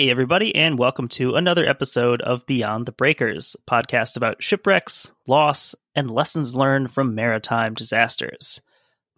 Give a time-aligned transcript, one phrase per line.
[0.00, 5.12] Hey, everybody, and welcome to another episode of Beyond the Breakers, a podcast about shipwrecks,
[5.28, 8.62] loss, and lessons learned from maritime disasters.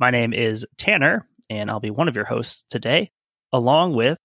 [0.01, 3.12] My name is Tanner, and I'll be one of your hosts today,
[3.53, 4.19] along with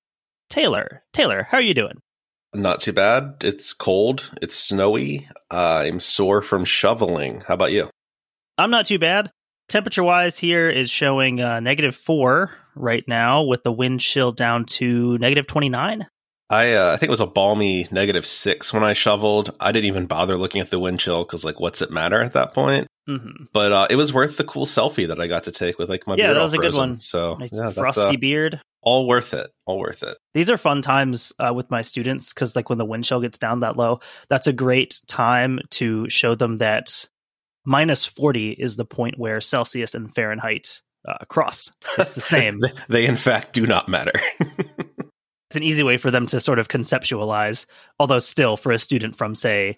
[0.49, 1.03] Taylor.
[1.13, 2.01] Taylor, how are you doing?
[2.55, 3.35] Not too bad.
[3.43, 4.31] It's cold.
[4.41, 5.29] It's snowy.
[5.51, 7.43] I'm sore from shoveling.
[7.47, 7.87] How about you?
[8.57, 9.29] I'm not too bad.
[9.69, 14.65] Temperature wise, here is showing uh, negative four right now, with the wind chill down
[14.65, 16.07] to negative 29.
[16.49, 19.53] I uh, I think it was a balmy negative six when I shoveled.
[19.59, 22.33] I didn't even bother looking at the wind chill because like, what's it matter at
[22.33, 22.87] that point?
[23.09, 23.45] Mm-hmm.
[23.53, 26.07] But uh, it was worth the cool selfie that I got to take with like
[26.07, 26.79] my Yeah, beard that was a good frozen.
[26.91, 26.97] one.
[26.97, 28.61] So Nice yeah, frosty uh, beard.
[28.81, 29.49] all worth it.
[29.65, 30.17] All worth it.
[30.33, 33.37] These are fun times uh, with my students because, like, when the wind chill gets
[33.37, 37.07] down that low, that's a great time to show them that
[37.65, 41.71] minus 40 is the point where Celsius and Fahrenheit uh, cross.
[41.97, 42.61] It's the same.
[42.89, 44.11] they in fact do not matter.
[45.49, 47.65] it's an easy way for them to sort of conceptualize,
[47.99, 49.77] although, still, for a student from, say,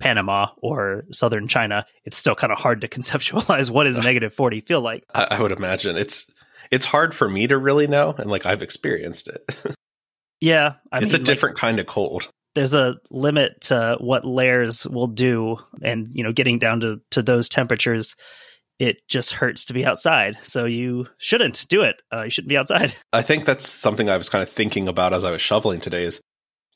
[0.00, 4.60] Panama or southern China, it's still kind of hard to conceptualize what does negative 40
[4.60, 5.04] feel like.
[5.14, 6.26] I, I would imagine it's
[6.70, 9.44] it's hard for me to really know, and like I've experienced it.
[10.40, 12.28] Yeah, I it's mean, a like, different kind of cold.
[12.54, 17.22] there's a limit to what layers will do and you know getting down to to
[17.22, 18.14] those temperatures
[18.78, 22.56] it just hurts to be outside so you shouldn't do it uh, you shouldn't be
[22.56, 25.80] outside I think that's something I was kind of thinking about as I was shoveling
[25.80, 26.20] today is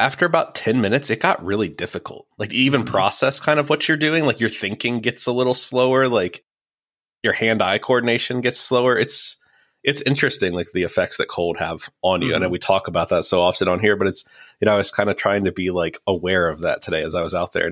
[0.03, 2.27] after about 10 minutes, it got really difficult.
[2.36, 6.09] Like even process kind of what you're doing, like your thinking gets a little slower,
[6.09, 6.44] like
[7.22, 8.98] your hand eye coordination gets slower.
[8.98, 9.37] It's
[9.84, 12.34] it's interesting like the effects that cold have on you.
[12.34, 14.25] I know we talk about that so often on here, but it's
[14.61, 17.14] you know, I was kind of trying to be like aware of that today as
[17.14, 17.70] I was out there.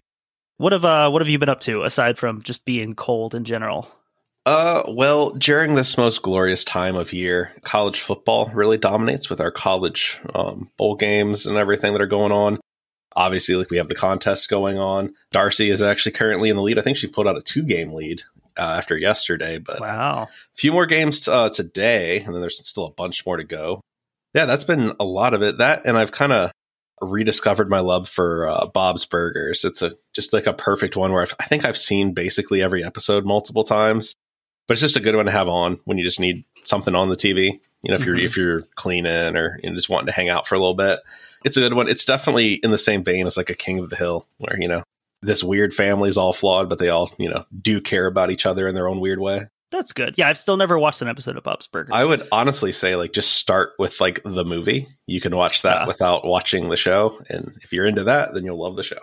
[0.59, 3.45] what have uh what have you been up to aside from just being cold in
[3.45, 3.89] general
[4.51, 9.53] Uh, well, during this most glorious time of year, college football really dominates with our
[9.53, 12.59] college um, bowl games and everything that are going on.
[13.15, 15.15] Obviously, like we have the contests going on.
[15.31, 16.81] Darcy is actually currently in the lead.
[16.81, 18.23] I think she pulled out a two-game lead
[18.59, 22.87] uh, after yesterday, but wow a few more games uh, today, and then there's still
[22.87, 23.81] a bunch more to go.
[24.35, 25.59] Yeah, that's been a lot of it.
[25.59, 26.51] That, and I've kind of
[27.01, 29.65] rediscovered my love for uh, Bob's Burgers.
[29.65, 32.85] It's a just like a perfect one where I've, I think I've seen basically every
[32.85, 34.13] episode multiple times,
[34.71, 37.09] but it's just a good one to have on when you just need something on
[37.09, 37.59] the TV.
[37.83, 38.25] You know, if you're Mhm.
[38.25, 41.01] if you're cleaning or you know, just wanting to hang out for a little bit,
[41.45, 41.89] it's a good one.
[41.89, 44.69] It's definitely in the same vein as like a King of the Hill, where you
[44.69, 44.85] know
[45.23, 48.69] this weird family's all flawed, but they all you know do care about each other
[48.69, 49.49] in their own weird way.
[49.73, 52.73] that's good yeah i've still never watched an episode of bob's burgers I would honestly
[52.73, 54.89] say like just start with like the movie.
[55.07, 55.87] You can watch that Yeah.
[55.87, 58.99] without watching the show, and if you're into that, then you'll love the show.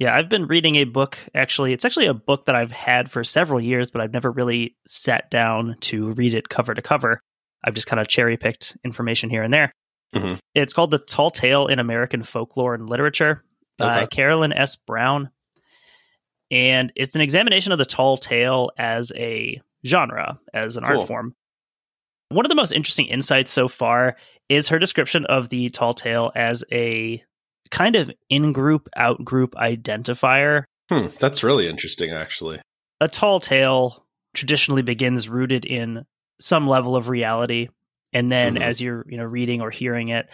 [0.00, 1.18] Yeah, I've been reading a book.
[1.34, 4.74] Actually, it's actually a book that I've had for several years, but I've never really
[4.86, 7.20] sat down to read it cover to cover.
[7.62, 9.72] I've just kind of cherry picked information here and there.
[10.14, 10.38] Mhm.
[10.54, 13.44] It's called The Tall Tale in American Folklore and Literature
[13.76, 14.06] by Okay.
[14.08, 14.74] Carolyn S.
[14.74, 15.30] Brown.
[16.50, 21.00] And it's an examination of the tall tale as a genre, as an Cool.
[21.00, 21.34] art form.
[22.30, 24.16] One of the most interesting insights so far
[24.48, 27.22] is her description of the tall tale as a
[27.70, 32.60] kind of in group, out group identifier Hmm, that's really interesting, actually.
[33.00, 36.04] a tall tale traditionally begins rooted in
[36.40, 37.68] some level of reality
[38.12, 38.62] and then Mhm.
[38.62, 40.28] as you're you know reading or hearing it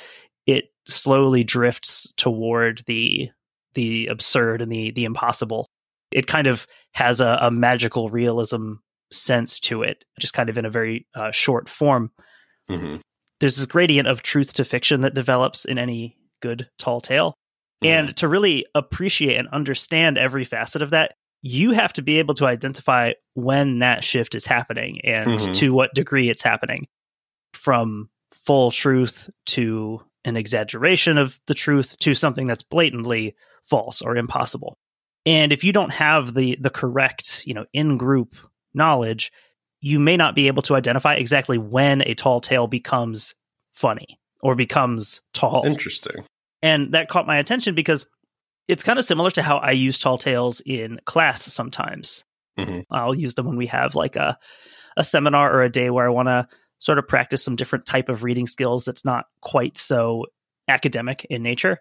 [0.46, 3.30] it slowly drifts toward the
[3.74, 5.66] the absurd and the the impossible
[6.12, 8.74] it kind of has a, a magical realism
[9.12, 12.10] sense to it just kind of in a very uh, short form
[12.68, 12.96] hmm
[13.40, 17.34] there's this gradient of truth to fiction that develops in any good tall tale.
[17.82, 17.88] Mhm.
[17.88, 22.34] And to really appreciate and understand every facet of that, you have to be able
[22.34, 25.52] to identify when that shift is happening and Mhm.
[25.54, 26.86] to what degree it's happening
[27.52, 33.34] from full truth to an exaggeration of the truth to something that's blatantly
[33.64, 34.76] false or impossible.
[35.24, 38.36] And if you don't have the the correct, you know, in-group
[38.74, 39.32] knowledge,
[39.80, 43.34] you may not be able to identify exactly when a tall tale becomes
[43.70, 45.66] funny or becomes tall.
[45.66, 46.24] Interesting.
[46.62, 48.06] And that caught my attention because
[48.68, 52.22] it's kind of similar to how I use tall tales in class sometimes.
[52.56, 52.84] Mhm.
[52.88, 54.38] I'll use them when we have like a
[54.96, 56.46] a seminar or a day where I want to
[56.78, 60.26] sort of practice some different type of reading skills that's not quite so
[60.68, 61.78] academic in nature.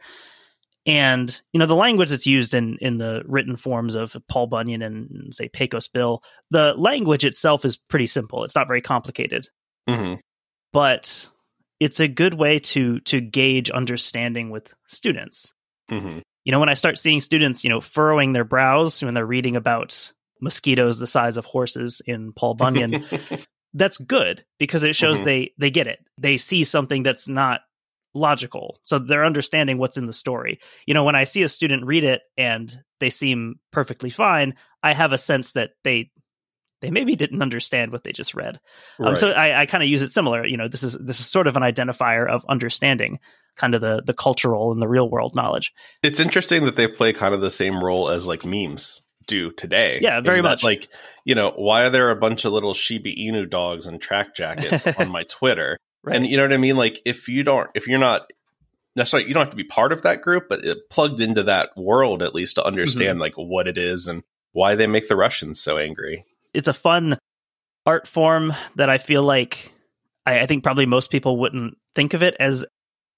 [0.88, 4.82] And you know the language that's used in in the written forms of Paul Bunyan
[4.82, 8.44] and say Pecos Bill, the language itself is pretty simple.
[8.44, 9.50] It's not very complicated
[9.88, 10.16] hmm
[10.76, 11.30] but
[11.80, 15.54] it's a good way to to gauge understanding with students.
[15.90, 19.26] hmm You know, when I start seeing students, you know, furrowing their brows when they're
[19.26, 20.12] reading about
[20.42, 23.04] mosquitoes the size of horses in Paul Bunyan,
[23.74, 25.26] that's good because it shows Mhm.
[25.26, 26.00] they they get it.
[26.18, 27.62] They see something that's not
[28.14, 28.80] logical.
[28.84, 30.60] So they're understanding what's in the story.
[30.88, 34.94] You know, when I see a student read it and they seem perfectly fine, I
[34.94, 36.12] have a sense that they
[36.82, 38.60] they maybe didn't understand what they just read.
[39.00, 39.10] Right.
[39.10, 40.46] Um, so I, I kind of use it similar.
[40.46, 43.20] You know, this is this is sort of an identifier of understanding
[43.56, 45.74] kind of the the cultural and the real world knowledge.
[46.04, 50.00] It's interesting that they play kind of the same role as like memes do today.
[50.02, 50.64] Yeah, very that, much.
[50.64, 50.90] Like,
[51.24, 54.86] you know, why are there a bunch of little Shiba Inu dogs and track jackets
[55.00, 55.78] on my Twitter?
[56.04, 56.16] Right.
[56.16, 56.78] And you know what I mean?
[56.78, 58.32] Like, if you don't, if you're not
[58.96, 61.72] necessarily, you don't have to be part of that group, but it plugged into that
[61.76, 63.22] world at least to understand mm-hmm.
[63.22, 66.26] like what it is and why they make the Russians so angry
[66.56, 67.18] it's a fun
[67.86, 69.72] art form that I feel like
[70.26, 72.66] I, I think probably most people wouldn't think of it as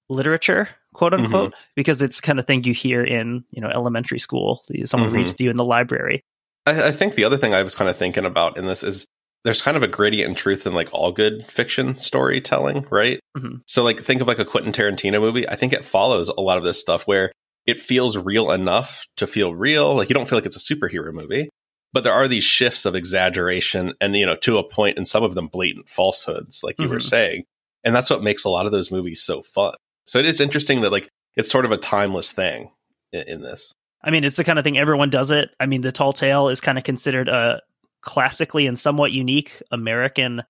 [0.08, 1.60] literature, quote unquote, mm-hmm.
[1.74, 4.62] because it's kind of thing you hear in you know elementary school.
[4.84, 5.18] Someone mm-hmm.
[5.18, 6.22] reads to you in the library.
[6.66, 9.06] I, I think the other thing I was kind of thinking about in this is
[9.44, 13.20] there's kind of a gradient in truth in like all good fiction storytelling, right?
[13.36, 13.58] Mm-hmm.
[13.66, 15.48] So like think of like a Quentin Tarantino movie.
[15.48, 17.32] I think it follows a lot of this stuff where
[17.66, 19.94] it feels real enough to feel real.
[19.94, 21.50] Like you don't feel like it's a superhero movie,
[21.92, 25.22] but there are these shifts of exaggeration and you know to a point and some
[25.22, 26.94] of them blatant falsehoods like you mm-hmm.
[26.94, 27.44] were saying.
[27.84, 29.74] And that's what makes a lot of those movies so fun.
[30.06, 32.70] So it is interesting that like it's sort of a timeless thing
[33.12, 33.72] in, in this.
[34.02, 35.50] I mean it's the kind of thing everyone does it.
[35.58, 37.62] I mean the tall tale is kind of considered a
[38.00, 40.40] classically and somewhat unique american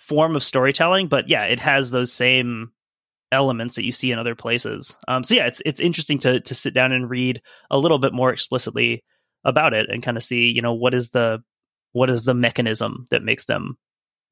[0.00, 2.72] form of storytelling but yeah it has those same
[3.30, 4.96] elements that you see in other places.
[5.08, 8.12] Um, so yeah it's it's interesting to to sit down and read a little bit
[8.12, 9.04] more explicitly
[9.46, 11.42] about it and kind of see, you know, what is the
[11.92, 13.78] what is the mechanism that makes them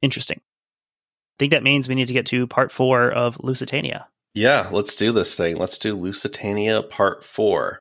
[0.02, 0.38] interesting.
[0.38, 4.06] I think that means we need to get to part four of Lusitania.
[4.34, 5.56] Yeah, let's do this thing.
[5.56, 7.78] Let's do Lusitania part four.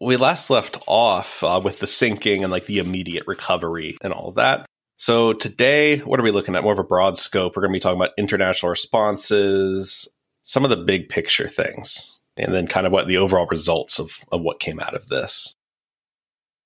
[0.00, 4.32] We last left off uh, with the sinking and like the immediate recovery and all
[4.32, 4.64] that.
[4.96, 6.62] So today, what are we looking at?
[6.62, 7.56] More of a broad scope.
[7.56, 10.08] We're going to be talking about international responses,
[10.42, 14.12] some of the big picture things, and then kind of what the overall results of,
[14.30, 15.54] of what came out of this.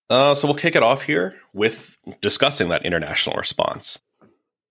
[0.09, 4.01] Uh, so we'll kick it off here with discussing that international response.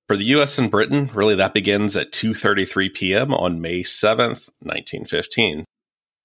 [0.08, 3.34] For the US and Britain, really that begins at 2:33 p.m.
[3.34, 5.66] on May 7th, 1915.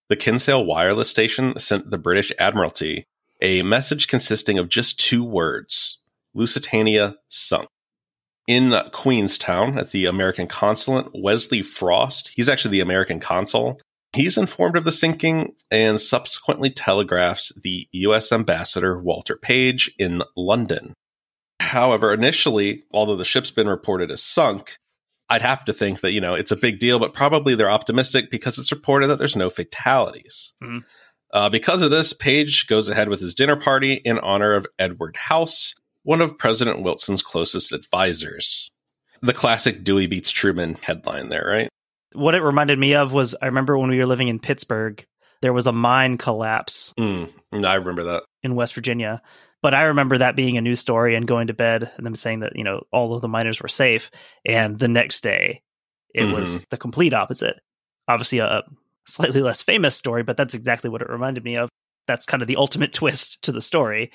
[0.08, 3.04] The Kinsale wireless station sent the British Admiralty
[3.40, 5.98] a message consisting of just two words:
[6.34, 7.68] Lusitania sunk.
[8.46, 13.80] In Queenstown at the American consulate, Wesley Frost, he's actually the American consul,
[14.12, 18.32] He's informed of the sinking and subsequently telegraphs the U.S.
[18.32, 20.94] ambassador Walter Page in London.
[21.60, 24.76] However, initially, although the ship's been reported as sunk,
[25.28, 28.30] I'd have to think that, you know, it's a big deal, but probably they're optimistic
[28.30, 30.54] because it's reported that there's no fatalities.
[30.62, 30.78] Mm-hmm.
[31.32, 35.16] Uh, because of this, Page goes ahead with his dinner party in honor of Edward
[35.16, 38.72] House, one of President Wilson's closest advisors.
[39.22, 41.68] The classic Dewey beats Truman headline there, right?
[42.14, 45.04] What it reminded me of was I remember when we were living in Pittsburgh,
[45.42, 46.92] there was a mine collapse.
[46.98, 48.24] Mm, I remember that.
[48.42, 49.22] In West Virginia.
[49.62, 52.40] But I remember that being a news story and going to bed and them saying
[52.40, 54.10] that, you know, all of the miners were safe.
[54.44, 55.62] And the next day,
[56.14, 56.32] it mm-hmm.
[56.32, 57.60] was the complete opposite.
[58.08, 58.62] Obviously, a
[59.06, 61.68] slightly less famous story, but that's exactly what it reminded me of.
[62.06, 64.12] That's kind of the ultimate twist to the story.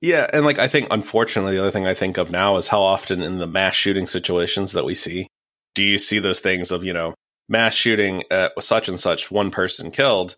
[0.00, 2.80] Yeah, and like I think unfortunately the other thing I think of now is how
[2.80, 5.26] often in the mass shooting situations that we see
[5.74, 7.14] do you see those things of, you know,
[7.48, 10.36] mass shooting at such and such, one person killed,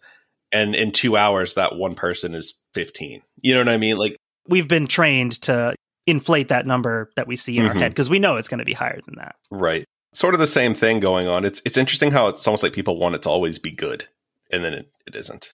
[0.53, 3.23] and in two hours that one person is 15.
[3.43, 3.97] You know what I mean?
[3.97, 4.17] Like
[4.49, 5.75] we've been trained to
[6.07, 7.77] inflate that number that we see in mm-hmm.
[7.77, 9.37] our head because we know it's going to be higher than that.
[9.51, 9.85] Right.
[10.13, 11.45] Sort of the same thing going on.
[11.45, 14.07] It's it's interesting how it's almost like people want it to always be good,
[14.51, 15.53] and then it, it isn't.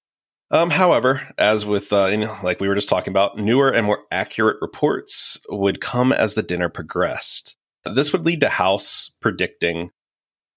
[0.50, 3.84] Um, however, as with uh, you know, like we were just talking about, newer and
[3.84, 7.54] more accurate reports would come as the dinner progressed.
[7.84, 9.90] This would lead to House predicting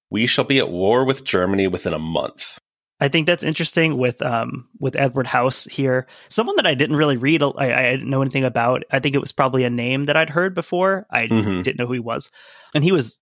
[0.09, 2.59] we shall be at war with Germany within a month.
[2.99, 6.07] I think that's interesting with um with Edward House here.
[6.27, 8.83] Someone that I didn't really read, I, I didn't know anything about.
[8.91, 11.05] I think it was probably a name that I'd heard before.
[11.09, 11.61] I mm-hmm.
[11.61, 12.29] didn't know who he was,
[12.73, 13.19] and he was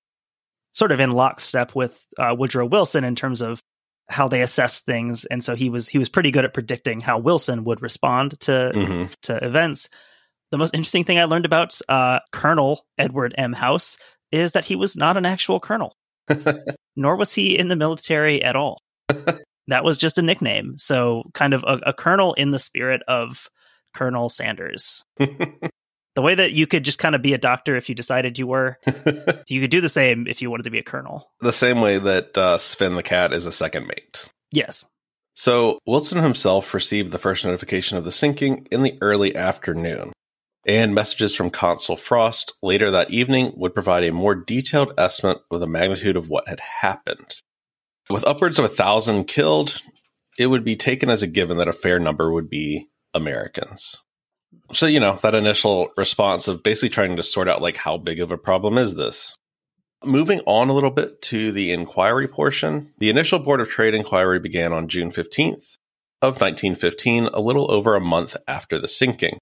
[0.71, 3.61] sort of in lockstep with uh, Woodrow Wilson in terms of
[4.09, 7.19] how they assess things, and so he was he was pretty good at predicting how
[7.19, 9.13] Wilson would respond to mm-hmm.
[9.23, 9.89] to events.
[10.49, 13.53] The most interesting thing I learned about uh, Colonel Edward M.
[13.53, 13.97] House
[14.31, 15.96] is that he was not an actual colonel.
[16.95, 18.81] nor was he in the military at all.
[19.67, 20.77] that was just a nickname.
[20.77, 23.49] So, kind of a, a colonel in the spirit of
[23.93, 25.03] Colonel Sanders.
[25.17, 28.47] the way that you could just kind of be a doctor if you decided you
[28.47, 28.77] were,
[29.47, 31.31] you could do the same if you wanted to be a colonel.
[31.41, 34.29] The same way that uh, Sven the cat is a second mate.
[34.51, 34.85] Yes.
[35.33, 40.11] So, Wilson himself received the first notification of the sinking in the early afternoon
[40.67, 45.61] and messages from Consul Frost later that evening would provide a more detailed estimate of
[45.61, 47.37] the magnitude of what had happened.
[48.09, 49.81] With upwards of a thousand killed,
[50.37, 54.03] it would be taken as a given that a fair number would be Americans.
[54.73, 58.19] So, you know, that initial response of basically trying to sort out like how big
[58.19, 59.35] of a problem is this?
[60.03, 64.39] Moving on a little bit to the inquiry portion, the initial Board of Trade inquiry
[64.39, 65.77] began on June 15th
[66.21, 69.39] of 1915, a little over a month after the sinking.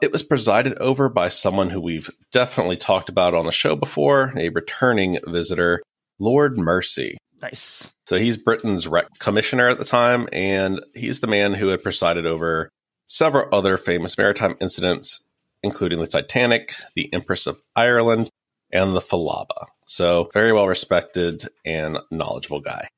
[0.00, 4.32] It was presided over by someone who we've definitely talked about on the show before,
[4.36, 5.82] a returning visitor,
[6.20, 7.18] Lord Mersey.
[7.42, 7.92] Nice.
[8.06, 12.26] So he's Britain's wreck commissioner at the time, and he's the man who had presided
[12.26, 12.70] over
[13.06, 15.26] several other famous maritime incidents,
[15.64, 18.30] including the Titanic, the Empress of Ireland,
[18.70, 19.66] and the Falaba.
[19.86, 22.88] So, very well respected and knowledgeable guy.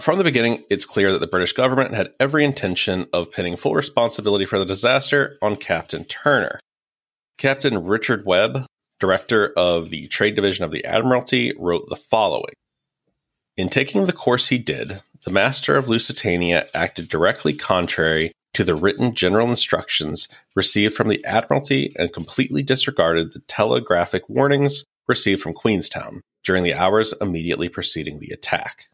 [0.00, 3.74] From the beginning, it's clear that the British government had every intention of pinning full
[3.74, 6.58] responsibility for the disaster on Captain Turner.
[7.36, 8.64] Captain Richard Webb,
[8.98, 12.54] director of the Trade Division of the Admiralty, wrote the following
[13.58, 18.74] In taking the course he did, the master of Lusitania acted directly contrary to the
[18.74, 25.52] written general instructions received from the Admiralty and completely disregarded the telegraphic warnings received from
[25.52, 28.86] Queenstown during the hours immediately preceding the attack.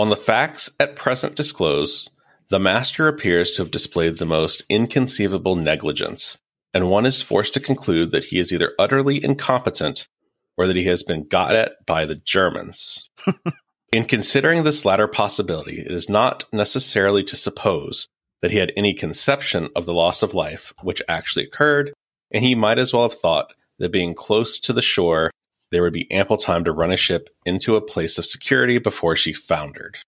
[0.00, 2.10] On the facts at present disclosed,
[2.48, 6.38] the master appears to have displayed the most inconceivable negligence,
[6.72, 10.08] and one is forced to conclude that he is either utterly incompetent
[10.56, 13.10] or that he has been got at by the Germans.
[13.92, 18.08] In considering this latter possibility, it is not necessarily to suppose
[18.40, 21.92] that he had any conception of the loss of life which actually occurred,
[22.30, 25.30] and he might as well have thought that being close to the shore,
[25.70, 29.16] there would be ample time to run a ship into a place of security before
[29.16, 29.98] she foundered.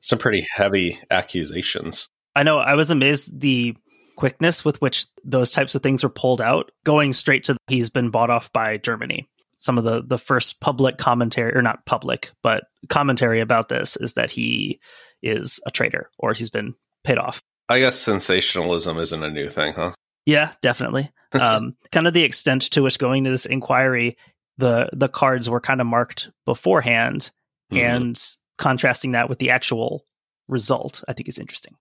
[0.00, 2.08] Some pretty heavy accusations.
[2.34, 2.58] I know.
[2.58, 3.76] I was amazed the
[4.16, 8.10] quickness with which those types of things were pulled out, going straight to he's been
[8.10, 9.28] bought off by Germany.
[9.56, 14.14] Some of the the first public commentary, or not public, but commentary about this is
[14.14, 14.80] that he
[15.22, 17.40] is a traitor or he's been paid off.
[17.68, 19.92] I guess sensationalism isn't a new thing, huh?
[20.24, 21.10] Yeah, definitely.
[21.32, 24.16] um, kind of the extent to which going to this inquiry,
[24.58, 27.30] the the cards were kind of marked beforehand,
[27.72, 27.84] mm-hmm.
[27.84, 30.04] and contrasting that with the actual
[30.48, 31.74] result, I think is interesting.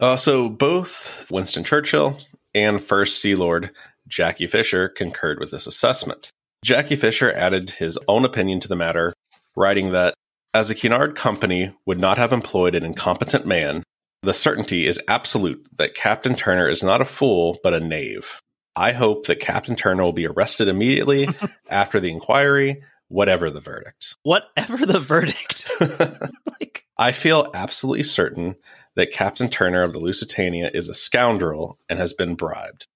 [0.00, 2.18] Uh, so both Winston Churchill
[2.54, 3.70] and First Sea Lord
[4.08, 6.30] Jackie Fisher concurred with this assessment.
[6.64, 9.12] Jackie Fisher added his own opinion to the matter,
[9.56, 10.14] writing that
[10.54, 13.82] as a Cunard company would not have employed an incompetent man,
[14.22, 18.40] the certainty is absolute that Captain Turner is not a fool, but a knave.
[18.74, 21.28] I hope that Captain Turner will be arrested immediately
[21.70, 24.16] after the inquiry, whatever the verdict.
[24.22, 25.70] Whatever the verdict.
[26.60, 28.56] like, I feel absolutely certain
[28.94, 32.86] that Captain Turner of the Lusitania is a scoundrel and has been bribed.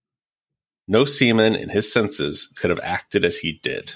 [0.88, 3.94] No seaman in his senses could have acted as he did.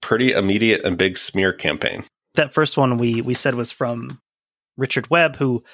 [0.00, 2.04] Pretty immediate and big smear campaign.
[2.34, 4.20] That first one we we said was from
[4.76, 5.64] Richard Webb, who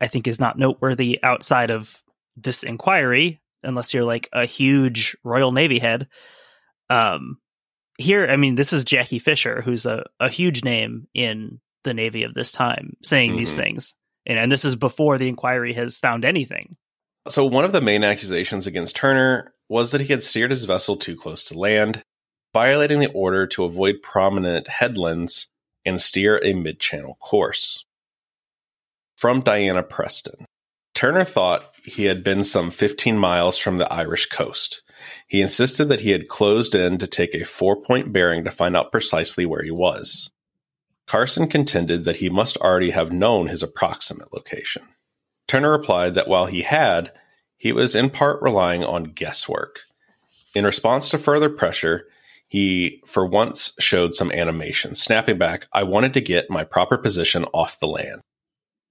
[0.00, 2.02] I think is not noteworthy outside of
[2.36, 6.08] this inquiry, unless you're like a huge Royal Navy head.
[6.90, 7.38] Um,
[7.98, 12.22] here, I mean, this is Jackie Fisher, who's a, a huge name in the Navy
[12.22, 13.38] of this time, saying mm-hmm.
[13.38, 13.94] these things.
[14.26, 16.76] And, and this is before the inquiry has found anything.
[17.28, 20.96] So, one of the main accusations against Turner was that he had steered his vessel
[20.96, 22.02] too close to land,
[22.54, 25.48] violating the order to avoid prominent headlands
[25.84, 27.84] and steer a mid channel course
[29.16, 30.46] from Diana Preston.
[30.94, 34.82] Turner thought he had been some 15 miles from the Irish coast.
[35.26, 38.76] He insisted that he had closed in to take a four point bearing to find
[38.76, 40.30] out precisely where he was.
[41.06, 44.82] Carson contended that he must already have known his approximate location.
[45.46, 47.12] Turner replied that while he had,
[47.56, 49.80] he was in part relying on guesswork.
[50.54, 52.06] In response to further pressure,
[52.48, 57.44] he for once showed some animation, snapping back, I wanted to get my proper position
[57.54, 58.20] off the land.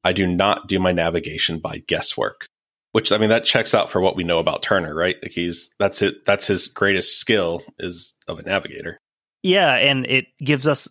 [0.04, 2.48] I do not do my navigation by guesswork.
[2.98, 5.18] Which I mean that checks out for what we know about Turner, right?
[5.22, 8.98] Like he's that's it that's his greatest skill is of a navigator.
[9.44, 10.90] Yeah, and it gives us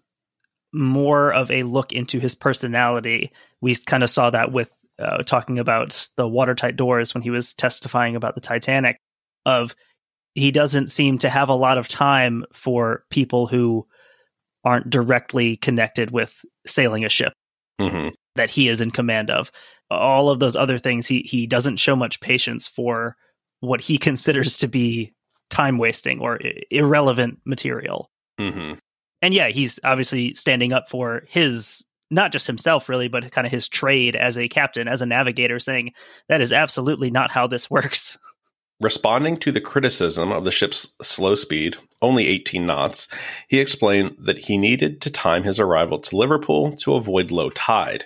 [0.72, 3.32] more of a look into his personality.
[3.60, 7.54] We kind of saw that with uh, talking about the watertight doors when he was
[7.54, 9.00] testifying about the Titanic
[9.44, 9.74] of
[10.36, 13.84] he doesn't seem to have a lot of time for people who
[14.62, 17.32] aren't directly connected with sailing a ship.
[17.80, 19.50] Mm-hmm that he is in command of.
[19.90, 23.16] All of those other things, he he doesn't show much patience for
[23.60, 25.14] what he considers to be
[25.50, 28.10] time wasting or I- irrelevant material.
[28.38, 28.74] Mm-hmm.
[29.22, 33.50] And yeah, he's obviously standing up for his not just himself really, but kind of
[33.50, 35.92] his trade as a captain, as a navigator, saying
[36.28, 38.18] that is absolutely not how this works.
[38.80, 43.08] Responding to the criticism of the ship's slow speed, only 18 knots,
[43.48, 48.04] he explained that he needed to time his arrival to Liverpool to avoid low tide.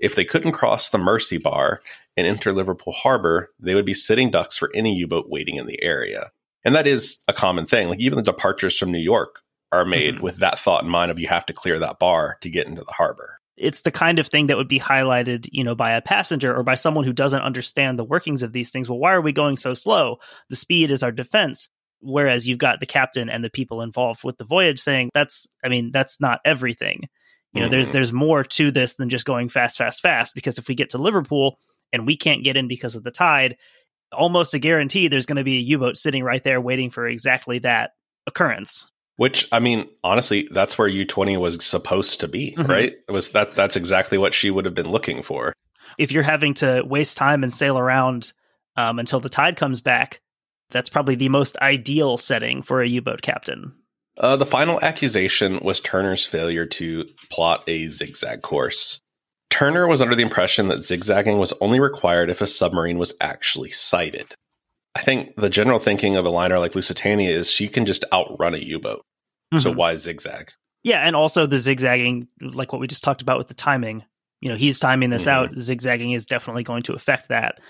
[0.00, 1.80] If they couldn't cross the Mersey Bar
[2.16, 5.66] and enter Liverpool Harbor, they would be sitting ducks for any U boat waiting in
[5.66, 6.30] the area.
[6.64, 7.88] And that is a common thing.
[7.88, 9.40] Like even the departures from New York
[9.72, 10.24] are made mm-hmm.
[10.24, 12.82] with that thought in mind of you have to clear that bar to get into
[12.82, 13.38] the harbor.
[13.56, 16.62] It's the kind of thing that would be highlighted, you know, by a passenger or
[16.62, 18.88] by someone who doesn't understand the workings of these things.
[18.88, 20.16] Well, why are we going so slow?
[20.48, 21.68] The speed is our defense.
[22.02, 25.68] Whereas you've got the captain and the people involved with the voyage saying that's, I
[25.68, 27.02] mean, that's not everything.
[27.52, 27.72] You know, mm-hmm.
[27.72, 30.34] there's there's more to this than just going fast, fast, fast.
[30.34, 31.58] Because if we get to Liverpool
[31.92, 33.56] and we can't get in because of the tide,
[34.12, 37.58] almost a guarantee there's going to be a U-boat sitting right there waiting for exactly
[37.60, 37.92] that
[38.26, 38.90] occurrence.
[39.16, 42.70] Which I mean, honestly, that's where U twenty was supposed to be, mm-hmm.
[42.70, 42.94] right?
[43.08, 45.52] It was that that's exactly what she would have been looking for.
[45.98, 48.32] If you're having to waste time and sail around
[48.76, 50.20] um, until the tide comes back,
[50.70, 53.74] that's probably the most ideal setting for a U-boat captain.
[54.18, 58.98] Uh, the final accusation was Turner's failure to plot a zigzag course.
[59.50, 63.70] Turner was under the impression that zigzagging was only required if a submarine was actually
[63.70, 64.34] sighted.
[64.94, 68.54] I think the general thinking of a liner like Lusitania is she can just outrun
[68.54, 69.02] a U boat.
[69.52, 69.60] Mm-hmm.
[69.60, 70.52] So why zigzag?
[70.82, 74.04] Yeah, and also the zigzagging, like what we just talked about with the timing.
[74.40, 75.52] You know, he's timing this mm-hmm.
[75.52, 75.56] out.
[75.56, 77.60] Zigzagging is definitely going to affect that.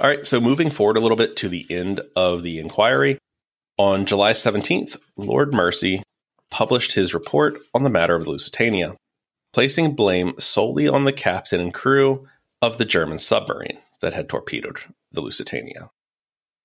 [0.00, 3.18] All right, so moving forward a little bit to the end of the inquiry,
[3.78, 6.02] on July 17th, Lord Mersey
[6.50, 8.96] published his report on the matter of the Lusitania,
[9.52, 12.26] placing blame solely on the captain and crew
[12.60, 14.80] of the German submarine that had torpedoed
[15.12, 15.90] the Lusitania.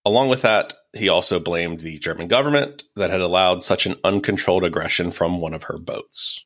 [0.05, 4.63] Along with that, he also blamed the German government that had allowed such an uncontrolled
[4.63, 6.43] aggression from one of her boats.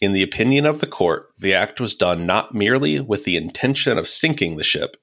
[0.00, 3.98] In the opinion of the court, the act was done not merely with the intention
[3.98, 4.96] of sinking the ship,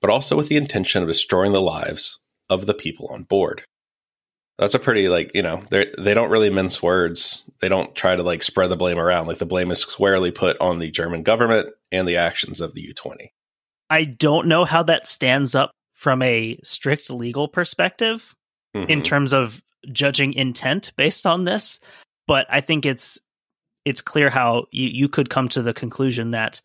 [0.00, 3.62] but also with the intention of destroying the lives of the people on board.
[4.58, 7.44] That's a pretty like you know they they don't really mince words.
[7.60, 9.26] They don't try to like spread the blame around.
[9.26, 12.82] Like the blame is squarely put on the German government and the actions of the
[12.82, 13.32] U twenty.
[13.90, 18.34] I don't know how that stands up from a strict legal perspective
[18.74, 18.90] mm-hmm.
[18.90, 19.62] in terms of
[19.92, 21.80] judging intent based on this,
[22.26, 23.18] but I think it's
[23.84, 26.60] it's clear how you, you could come to the conclusion that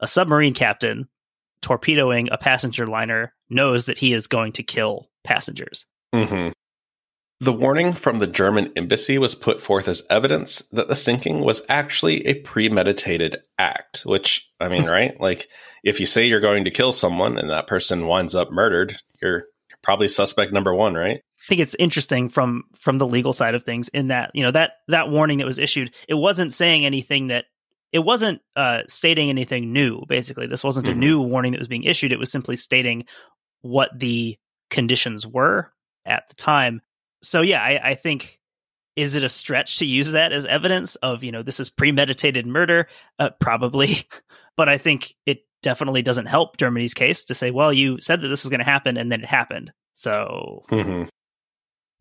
[0.00, 1.08] a submarine captain
[1.62, 5.86] torpedoing a passenger liner knows that he is going to kill passengers.
[6.14, 6.50] Mm-hmm.
[7.40, 11.62] The warning from the German embassy was put forth as evidence that the sinking was
[11.68, 15.18] actually a premeditated act, which, I mean, right?
[15.20, 15.48] Like,
[15.82, 19.44] if you say you're going to kill someone and that person winds up murdered, you're
[19.82, 21.18] probably suspect number one, right?
[21.18, 24.50] I think it's interesting from from the legal side of things in that you know
[24.52, 27.44] that that warning that was issued it wasn't saying anything that
[27.94, 30.02] it wasn't uh, stating anything new.
[30.08, 30.96] Basically, this wasn't mm-hmm.
[30.96, 32.12] a new warning that was being issued.
[32.12, 33.04] It was simply stating
[33.62, 34.36] what the
[34.68, 35.72] conditions were
[36.04, 36.82] at the time.
[37.24, 38.40] So yeah, I, I think
[38.96, 42.46] is it a stretch to use that as evidence of you know this is premeditated
[42.46, 42.88] murder?
[43.18, 43.96] Uh, probably,
[44.56, 48.28] but I think it definitely doesn't help Germany's case to say, well, you said that
[48.28, 49.72] this was going to happen and then it happened.
[49.94, 50.62] So.
[50.68, 51.04] Mm-hmm.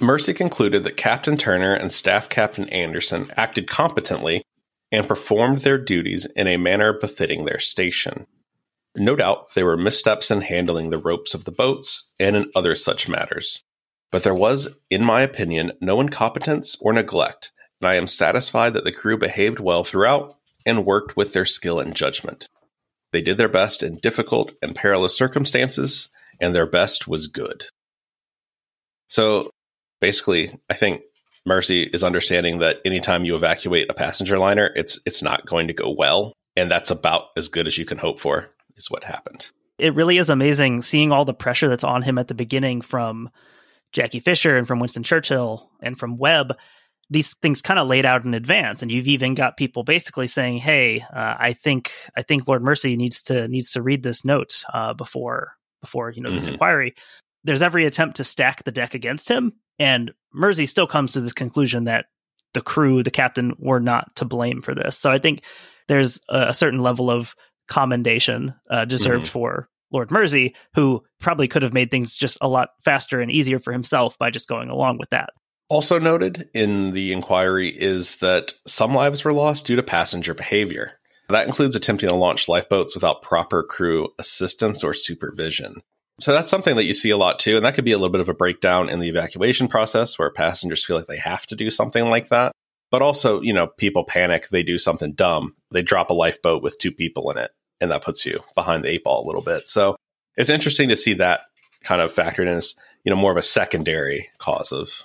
[0.04, 4.44] Mersey concluded that Captain Turner and Staff Captain Anderson acted competently
[4.92, 8.28] and performed their duties in a manner befitting their station.
[8.96, 12.76] No doubt there were missteps in handling the ropes of the boats and in other
[12.76, 13.64] such matters.
[14.14, 18.84] But there was, in my opinion, no incompetence or neglect, and I am satisfied that
[18.84, 22.48] the crew behaved well throughout and worked with their skill and judgment.
[23.12, 27.64] They did their best in difficult and perilous circumstances, and their best was good.
[29.08, 29.50] So
[30.00, 31.02] basically, I think
[31.44, 35.74] Mersey is understanding that anytime you evacuate a passenger liner, it's it's not going to
[35.74, 38.52] go well, and that's about as good as you can hope for.
[38.76, 39.52] Is what happened.
[39.80, 43.32] It really is amazing seeing all the pressure that's on him at the beginning from
[43.94, 46.58] Jackie Fisher and from Winston Churchill and from Webb.
[47.10, 50.58] These things kind of laid out in advance, and you've even got people basically saying,
[50.58, 54.64] "Hey, uh, I think I think Lord Mersey needs to needs to read this note
[54.74, 56.54] uh, before before you know this mm-hmm.
[56.54, 56.96] inquiry."
[57.44, 61.34] There's every attempt to stack the deck against him, and Mersey still comes to this
[61.34, 62.06] conclusion that
[62.54, 64.98] the crew, the captain, were not to blame for this.
[64.98, 65.44] So I think
[65.88, 67.36] there's a, certain level of
[67.68, 69.32] commendation uh, deserved mm-hmm.
[69.32, 73.60] for Lord Mersey, who probably could have made things just a lot faster and easier
[73.60, 75.30] for himself by just going along with that.
[75.70, 80.94] Also noted in the inquiry is that some lives were lost due to passenger behavior.
[81.30, 85.82] That includes attempting to launch lifeboats without proper crew assistance or supervision.
[86.20, 87.56] So that's something that you see a lot too.
[87.56, 90.30] And that could be a little bit of a breakdown in the evacuation process where
[90.30, 92.52] passengers feel like they have to do something like that.
[92.92, 95.56] But also, you know, people panic, they do something dumb.
[95.72, 97.52] They drop a lifeboat with two people in it,
[97.84, 99.68] and that puts you behind the eight ball a little bit.
[99.68, 99.98] So
[100.38, 101.42] it's interesting to see that
[101.84, 105.04] kind of factored in as, you know, more of a secondary cause of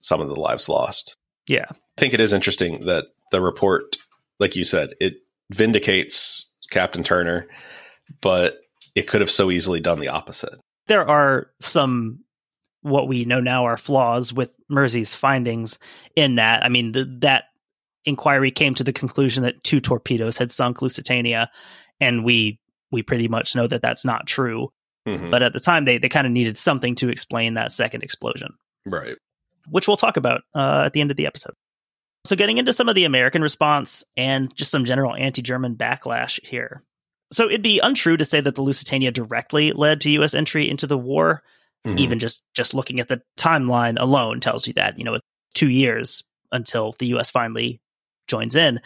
[0.00, 1.16] some of the lives lost.
[1.48, 1.66] Yeah.
[1.68, 3.96] I think it is interesting that the report,
[4.38, 7.48] like you said, it vindicates Captain Turner,
[8.20, 8.60] but
[8.94, 10.60] it could have so easily done the opposite.
[10.86, 12.20] There are some
[12.82, 15.78] what we know now are flaws with Mersey's findings
[16.16, 16.64] in that.
[16.64, 17.44] I mean, the, that
[18.04, 21.50] inquiry came to the conclusion that two torpedoes had sunk Lusitania,
[22.00, 22.58] and we
[22.90, 24.70] we pretty much know that that's not true.
[25.06, 25.30] Mm-hmm.
[25.30, 28.54] But at the time, they they kind of needed something to explain that second explosion,
[28.84, 29.16] right?
[29.68, 31.54] Which we'll talk about uh, at the end of the episode.
[32.26, 36.82] So, getting into some of the American response and just some general anti-German backlash here.
[37.32, 40.34] So, it'd be untrue to say that the Lusitania directly led to U.S.
[40.34, 41.42] entry into the war.
[41.86, 41.98] Mm-hmm.
[41.98, 45.18] Even just just looking at the timeline alone tells you that you know
[45.54, 47.30] two years until the U.S.
[47.30, 47.80] finally
[48.28, 48.80] joins in.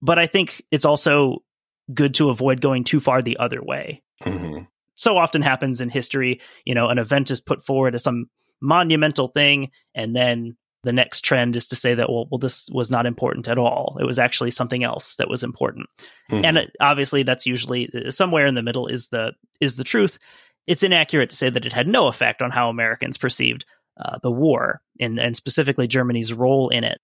[0.00, 1.42] But I think it's also
[1.92, 4.02] good to avoid going too far the other way.
[4.22, 4.64] Mm-hmm.
[4.94, 8.26] So often happens in history, you know, an event is put forward as some
[8.60, 12.90] monumental thing, and then the next trend is to say that well, well, this was
[12.90, 13.96] not important at all.
[14.00, 15.86] It was actually something else that was important,
[16.30, 16.44] mm-hmm.
[16.44, 20.18] and it, obviously that's usually uh, somewhere in the middle is the is the truth.
[20.66, 23.64] It's inaccurate to say that it had no effect on how Americans perceived
[23.98, 27.00] uh, the war and and specifically Germany's role in it.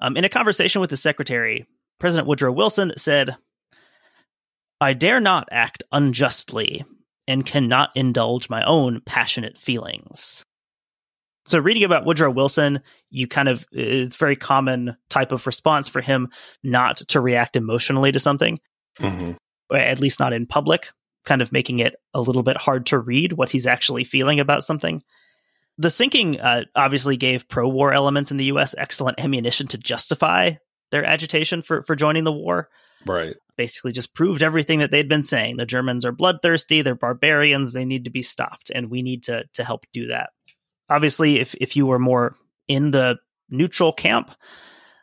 [0.00, 1.66] Um, in a conversation with the secretary,
[1.98, 3.36] President Woodrow Wilson said,
[4.80, 6.84] I dare not act unjustly
[7.28, 10.44] and cannot indulge my own passionate feelings.
[11.46, 16.00] So, reading about Woodrow Wilson, you kind of, it's very common type of response for
[16.00, 16.28] him
[16.62, 18.60] not to react emotionally to something,
[18.98, 19.32] mm-hmm.
[19.74, 20.90] at least not in public,
[21.24, 24.62] kind of making it a little bit hard to read what he's actually feeling about
[24.62, 25.02] something.
[25.78, 30.52] The sinking uh, obviously gave pro war elements in the US excellent ammunition to justify
[30.90, 32.68] their agitation for, for joining the war.
[33.06, 33.36] Right.
[33.56, 35.56] Basically, just proved everything that they'd been saying.
[35.56, 39.44] The Germans are bloodthirsty, they're barbarians, they need to be stopped, and we need to,
[39.54, 40.30] to help do that.
[40.88, 42.36] Obviously, if, if you were more
[42.68, 44.30] in the neutral camp,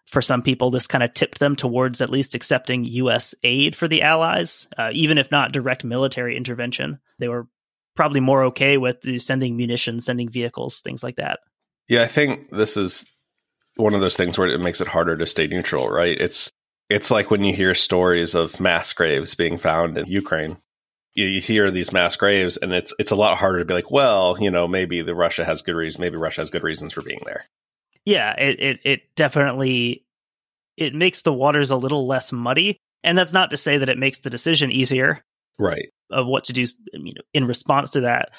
[0.07, 3.35] for some people, this kind of tipped them towards at least accepting U.S.
[3.43, 6.99] aid for the Allies, uh, even if not direct military intervention.
[7.19, 7.47] They were
[7.95, 11.39] probably more okay with sending munitions, sending vehicles, things like that.
[11.89, 13.05] Yeah, I think this is
[13.75, 16.17] one of those things where it makes it harder to stay neutral, right?
[16.19, 16.51] It's
[16.89, 20.57] it's like when you hear stories of mass graves being found in Ukraine.
[21.13, 23.89] You, you hear these mass graves, and it's it's a lot harder to be like,
[23.89, 25.99] well, you know, maybe the Russia has good reasons.
[25.99, 27.45] Maybe Russia has good reasons for being there.
[28.05, 30.05] Yeah, it it, it definitely
[30.77, 33.97] it makes the waters a little less muddy, and that's not to say that it
[33.97, 35.23] makes the decision easier,
[35.57, 35.89] right?
[36.11, 38.29] Of what to do, you know, in response to that,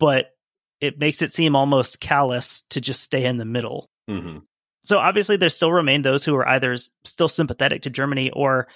[0.00, 0.32] but
[0.80, 3.88] it makes it seem almost callous to just stay in the middle.
[4.08, 4.38] Mm-hmm.
[4.82, 8.68] So obviously, there still remain those who are either still sympathetic to Germany or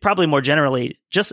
[0.00, 1.32] probably more generally just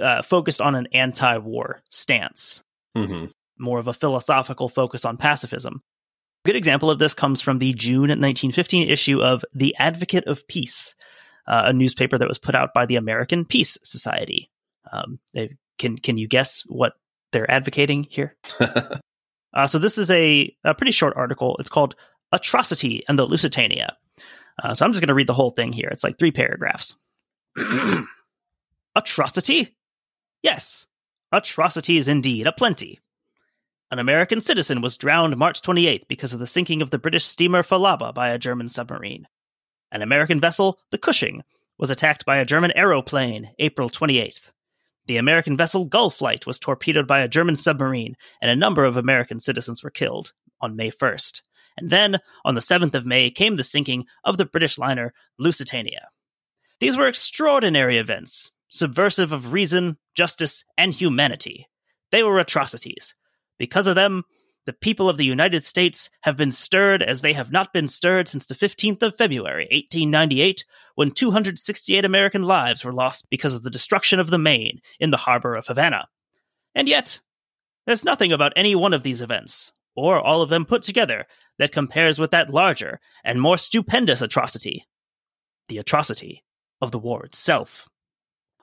[0.00, 2.62] uh, focused on an anti war stance,
[2.96, 3.26] mm-hmm.
[3.58, 5.82] more of a philosophical focus on pacifism.
[6.44, 10.46] A good example of this comes from the June 1915 issue of The Advocate of
[10.46, 10.94] Peace,
[11.46, 14.50] uh, a newspaper that was put out by the American Peace Society.
[14.92, 16.94] Um, they, can can you guess what
[17.32, 18.36] they're advocating here?
[19.52, 21.56] uh, so this is a, a pretty short article.
[21.58, 21.96] It's called
[22.32, 23.96] atrocity and the Lusitania.
[24.62, 25.88] Uh, so I'm just going to read the whole thing here.
[25.90, 26.96] It's like three paragraphs.
[28.96, 29.76] atrocity?
[30.42, 30.86] Yes,
[31.32, 33.00] atrocities indeed, aplenty.
[33.90, 37.62] An American citizen was drowned March 28th because of the sinking of the British steamer
[37.62, 39.28] Falaba by a German submarine.
[39.92, 41.44] An American vessel, the Cushing,
[41.78, 44.50] was attacked by a German aeroplane April 28th.
[45.06, 49.38] The American vessel Gulflight was torpedoed by a German submarine, and a number of American
[49.38, 51.42] citizens were killed on May 1st
[51.76, 56.08] and then, on the 7th of May, came the sinking of the British liner Lusitania.
[56.80, 61.68] These were extraordinary events, subversive of reason, justice, and humanity.
[62.10, 63.14] They were atrocities.
[63.58, 64.24] Because of them,
[64.66, 68.26] the people of the United States have been stirred as they have not been stirred
[68.26, 70.64] since the 15th of February, 1898,
[70.96, 75.16] when 268 American lives were lost because of the destruction of the Maine in the
[75.18, 76.08] harbor of Havana.
[76.74, 77.20] And yet,
[77.86, 81.26] there's nothing about any one of these events, or all of them put together,
[81.58, 84.84] that compares with that larger and more stupendous atrocity
[85.68, 86.44] the atrocity
[86.80, 87.88] of the war itself.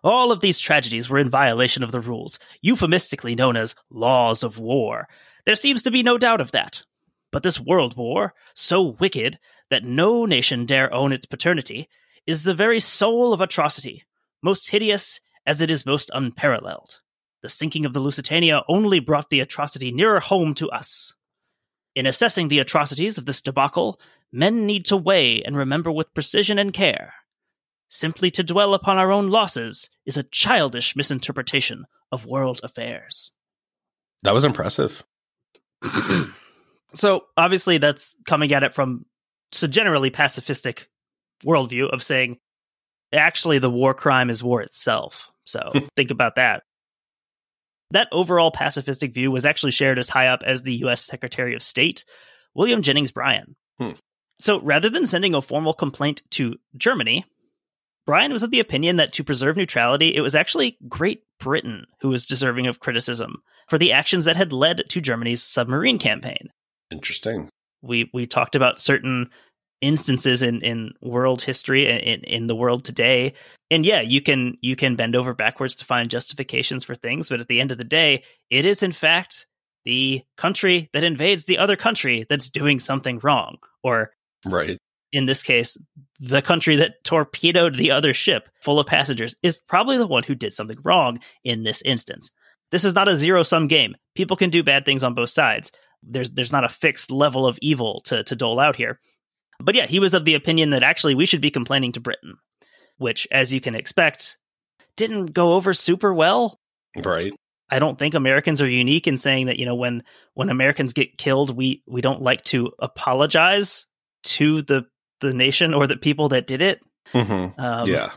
[0.03, 4.59] All of these tragedies were in violation of the rules, euphemistically known as laws of
[4.59, 5.07] war.
[5.45, 6.83] There seems to be no doubt of that.
[7.31, 11.89] But this world war, so wicked that no nation dare own its paternity,
[12.27, 14.03] is the very soul of atrocity,
[14.41, 16.99] most hideous as it is most unparalleled.
[17.41, 21.15] The sinking of the Lusitania only brought the atrocity nearer home to us.
[21.95, 23.99] In assessing the atrocities of this debacle,
[24.31, 27.13] men need to weigh and remember with precision and care.
[27.87, 33.31] Simply to dwell upon our own losses is a childish misinterpretation of world affairs.
[34.23, 35.03] That was impressive.
[36.93, 39.05] so, obviously, that's coming at it from
[39.61, 40.85] a generally pacifistic
[41.45, 42.37] worldview of saying
[43.13, 45.31] Actually, the war crime is war itself.
[45.45, 46.63] So think about that.
[47.91, 51.63] That overall pacifistic view was actually shared as high up as the US Secretary of
[51.63, 52.05] State,
[52.53, 53.55] William Jennings Bryan.
[53.77, 53.91] Hmm.
[54.39, 57.25] So rather than sending a formal complaint to Germany,
[58.05, 62.09] Bryan was of the opinion that to preserve neutrality, it was actually Great Britain who
[62.09, 66.49] was deserving of criticism for the actions that had led to Germany's submarine campaign.
[66.91, 67.49] Interesting.
[67.81, 69.29] We we talked about certain
[69.83, 73.33] instances in in world history in in the world today.
[73.69, 77.39] And yeah you can you can bend over backwards to find justifications for things but
[77.39, 79.45] at the end of the day it is in fact
[79.85, 83.57] the country that invades the other country that's doing something wrong.
[83.83, 84.11] Or
[84.45, 84.77] Right.
[85.11, 85.77] in this case
[86.19, 90.35] the country that torpedoed the other ship full of passengers is probably the one who
[90.35, 92.31] did something wrong in this instance.
[92.71, 93.95] This is not a zero sum game.
[94.15, 95.71] People can do bad things on both sides.
[96.01, 98.99] There's there's not a fixed level of evil to to dole out here
[99.63, 102.35] but yeah, he was of the opinion that actually we should be complaining to Britain,
[102.97, 104.37] which, as you can expect,
[104.97, 106.59] didn't go over super well.
[106.95, 107.33] Right.
[107.69, 111.17] I don't think Americans are unique in saying that you know when when Americans get
[111.17, 113.87] killed, we we don't like to apologize
[114.23, 114.85] to the
[115.21, 116.81] the nation or the people that did it.
[117.13, 117.59] Mm-hmm.
[117.59, 118.11] Um, yeah.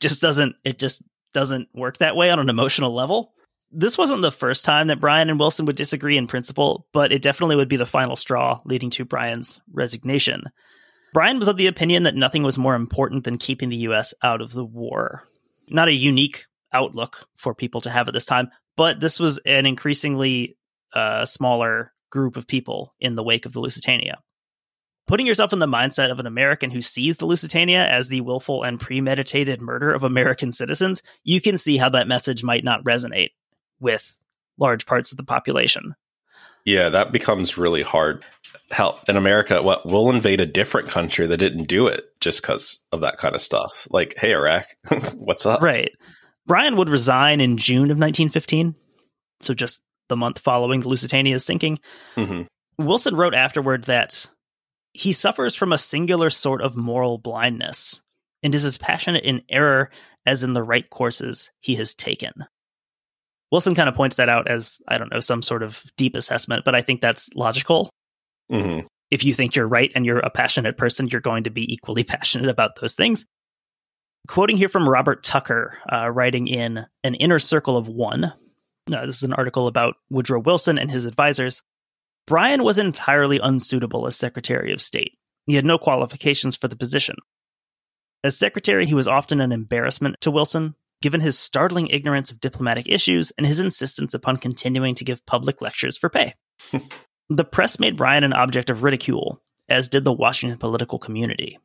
[0.00, 3.32] just doesn't it just doesn't work that way on an emotional level.
[3.70, 7.20] This wasn't the first time that Bryan and Wilson would disagree in principle, but it
[7.20, 10.44] definitely would be the final straw leading to Bryan's resignation.
[11.16, 14.42] Bryan was of the opinion that nothing was more important than keeping the US out
[14.42, 15.22] of the war.
[15.66, 19.64] Not a unique outlook for people to have at this time, but this was an
[19.64, 20.58] increasingly
[20.92, 24.18] uh, smaller group of people in the wake of the Lusitania.
[25.06, 28.62] Putting yourself in the mindset of an American who sees the Lusitania as the willful
[28.62, 33.30] and premeditated murder of American citizens, you can see how that message might not resonate
[33.80, 34.20] with
[34.58, 35.94] large parts of the population.
[36.66, 38.24] Yeah, that becomes really hard.
[38.70, 42.84] Hell, in America, what we'll invade a different country that didn't do it just because
[42.92, 43.86] of that kind of stuff.
[43.90, 44.66] Like, hey, Iraq,
[45.14, 45.62] what's up?
[45.62, 45.90] Right.
[46.46, 48.74] Bryan would resign in June of 1915,
[49.40, 51.78] so just the month following the Lusitania's sinking.
[52.14, 52.42] hmm
[52.78, 54.28] Wilson wrote afterward that
[54.92, 58.02] he suffers from a singular sort of moral blindness
[58.42, 59.90] and is as passionate in error
[60.26, 62.32] as in the right courses he has taken.
[63.50, 66.64] Wilson kind of points that out as, I don't know, some sort of deep assessment,
[66.64, 67.90] but I think that's logical.
[68.50, 68.80] Hmm
[69.10, 72.04] If you think you're right and you're a passionate person, you're going to be equally
[72.14, 73.26] passionate about those things.
[74.28, 78.24] Quoting here from Robert Tucker, uh, writing in An Inner Circle of One.
[78.92, 81.62] Uh, this is an article about Woodrow Wilson and his advisors.
[82.26, 85.12] Bryan was entirely unsuitable as Secretary of State.
[85.46, 87.16] He had no qualifications for the position.
[88.24, 92.88] As Secretary, he was often an embarrassment to Wilson, given his startling ignorance of diplomatic
[92.88, 96.34] issues and his insistence upon continuing to give public lectures for pay.
[97.28, 101.58] the press made Bryan an object of ridicule, as did the Washington political community.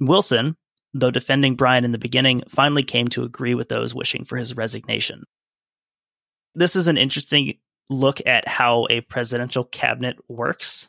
[0.00, 0.56] Wilson,
[0.92, 4.56] though defending Bryan in the beginning, finally came to agree with those wishing for his
[4.56, 5.24] resignation.
[6.54, 7.58] This is an interesting
[7.88, 10.88] look at how a presidential cabinet works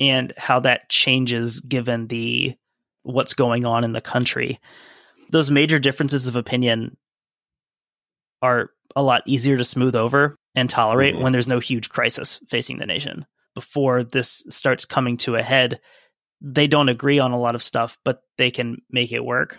[0.00, 2.54] and how that changes given the
[3.02, 4.58] what's going on in the country.
[5.30, 6.96] Those major differences of opinion
[8.42, 11.20] are a lot easier to smooth over and tolerate Mhm.
[11.22, 13.26] when there's no huge crisis facing the nation.
[13.54, 15.80] Before this starts coming to a head,
[16.40, 19.58] they don't agree on a lot of stuff, but they can make it work.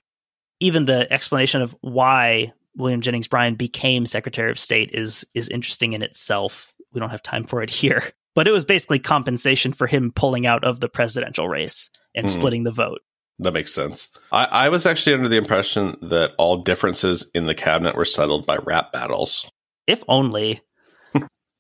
[0.60, 5.93] Even the explanation of why William Jennings Bryan became Secretary of State is is interesting
[5.93, 6.73] in itself.
[6.93, 8.03] We don't have time for it here.
[8.36, 12.31] But it was basically compensation for him pulling out of the presidential race and Mhm.
[12.31, 12.99] splitting the vote.
[13.39, 14.10] That makes sense.
[14.31, 18.45] I, I was actually under the impression that all differences in the cabinet were settled
[18.45, 19.49] by rap battles.
[19.88, 20.62] If only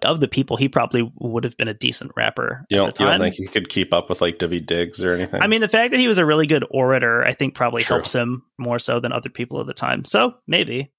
[0.03, 3.03] of the people, he probably would have been a decent rapper You at don't, the
[3.03, 5.41] you don't think he could keep up with like Daveed Diggs or anything?
[5.41, 7.97] I mean, the fact that he was a really good orator, I think, probably True.
[7.97, 10.03] helps him more so than other people at the time.
[10.05, 10.91] So maybe.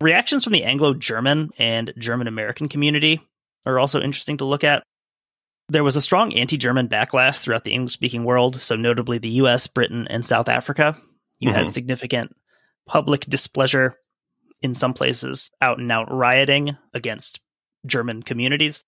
[0.00, 3.20] Reactions from the Anglo German and German American community
[3.66, 4.82] are also interesting to look at.
[5.68, 9.28] There was a strong anti German backlash throughout the English speaking world, so notably the
[9.42, 10.96] US, Britain, and South Africa.
[11.38, 11.70] You had Mhm.
[11.70, 12.36] significant
[12.86, 13.96] public displeasure
[14.62, 17.40] in some places, out and out rioting against
[17.86, 18.84] German communities.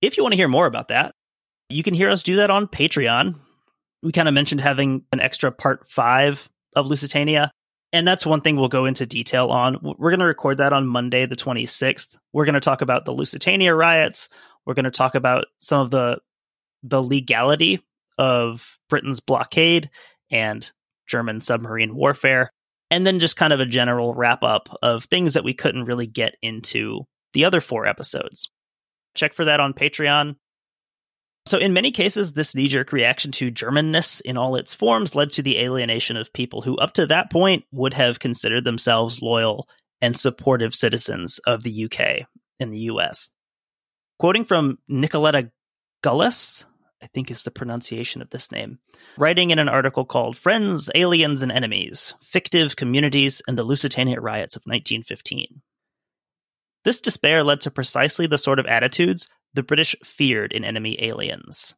[0.00, 1.14] If you want to hear more about that,
[1.68, 3.34] you can hear us do that on Patreon.
[4.02, 7.50] We kind of mentioned having an extra part five of Lusitania.
[7.92, 9.78] And that's one thing we'll go into detail on.
[9.82, 12.18] We're going to record that on Monday, the 26th.
[12.32, 14.28] We're going to talk about the Lusitania riots.
[14.66, 16.20] We're going to talk about some of the
[16.82, 17.80] the legality
[18.18, 19.90] of Britain's blockade
[20.30, 20.70] and
[21.08, 22.52] German submarine warfare,
[22.90, 26.06] and then just kind of a general wrap up of things that we couldn't really
[26.06, 28.50] get into the other four episodes.
[29.14, 30.36] Check for that on Patreon.
[31.46, 35.30] So, in many cases, this knee jerk reaction to Germanness in all its forms led
[35.30, 39.66] to the alienation of people who, up to that point, would have considered themselves loyal
[40.02, 42.26] and supportive citizens of the UK
[42.60, 43.30] and the US.
[44.18, 45.50] Quoting from Nicoletta
[46.02, 46.66] Gullace,
[47.02, 48.78] I think is the pronunciation of this name,
[49.16, 54.56] writing in an article called Friends, Aliens, and Enemies Fictive Communities and the Lusitania Riots
[54.56, 55.62] of 1915.
[56.88, 61.74] This despair led to precisely the sort of attitudes the British feared in enemy aliens.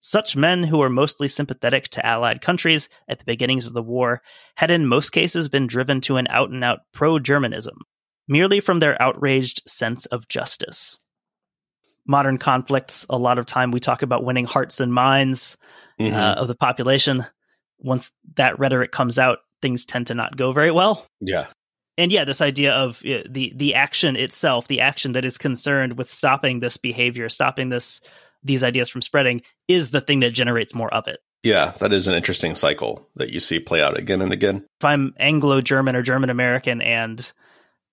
[0.00, 4.22] Such men, who were mostly sympathetic to Allied countries at the beginnings of the war,
[4.56, 7.76] had in most cases been driven to an out and out pro Germanism,
[8.28, 11.00] merely from their outraged sense of justice.
[12.08, 15.58] Modern conflicts, a lot of time we talk about winning hearts and minds
[16.00, 16.16] mm-hmm.
[16.16, 17.26] uh, of the population.
[17.78, 21.04] Once that rhetoric comes out, things tend to not go very well.
[21.20, 21.48] Yeah
[21.98, 25.96] and yeah, this idea of uh, the the action itself, the action that is concerned
[25.96, 28.00] with stopping this behavior, stopping this
[28.42, 31.18] these ideas from spreading, is the thing that generates more of it.
[31.42, 34.66] Yeah, that is an interesting cycle that you see play out again and again.
[34.80, 37.32] If I'm Anglo German or German American and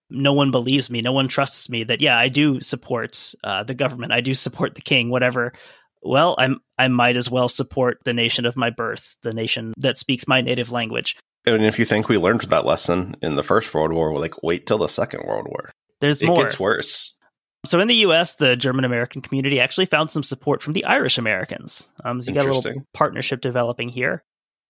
[0.09, 3.75] no one believes me, no one trusts me that yeah, I do support uh, the
[3.75, 5.53] government, I do support the king, whatever.
[6.01, 9.97] Well, I'm I might as well support the nation of my birth, the nation that
[9.97, 11.15] speaks my native language.
[11.45, 14.65] And if you think we learned that lesson in the First World War, like wait
[14.65, 15.71] till the Second World War.
[15.99, 16.37] There's it more.
[16.37, 17.17] gets worse.
[17.65, 21.17] So in the U.S., the German American community actually found some support from the Irish
[21.17, 21.91] Americans.
[22.03, 24.23] Um, so you got a little partnership developing here.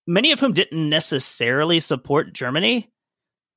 [0.05, 2.91] Many of whom didn't necessarily support Germany,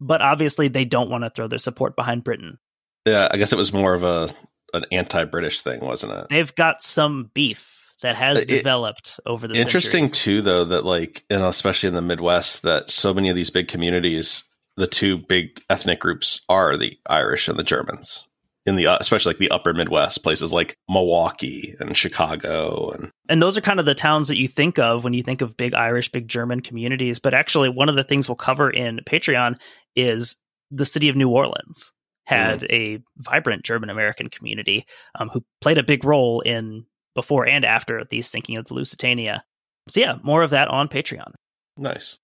[0.01, 2.59] but obviously they don't want to throw their support behind Britain.
[3.07, 4.31] Yeah, I guess it was more of a
[4.75, 6.29] an anti-British thing, wasn't it?
[6.29, 10.23] They've got some beef that has it, developed over the interesting centuries.
[10.23, 13.69] too though that like know especially in the midwest that so many of these big
[13.69, 14.45] communities
[14.77, 18.29] the two big ethnic groups are the irish and the germans
[18.67, 23.41] in the uh, especially like the upper midwest places like milwaukee and chicago and and
[23.41, 25.75] those are kind of the towns that you think of when you think of big
[25.75, 29.59] irish big german communities but actually one of the things we'll cover in patreon
[29.95, 30.37] is
[30.71, 31.93] the city of new orleans
[32.25, 32.67] had mm.
[32.71, 34.85] a vibrant german american community
[35.19, 36.85] um, who played a big role in
[37.17, 39.43] before and after the sinking of the Lusitania.
[39.89, 41.33] So yeah, more of that on Patreon.
[41.77, 42.19] Nice.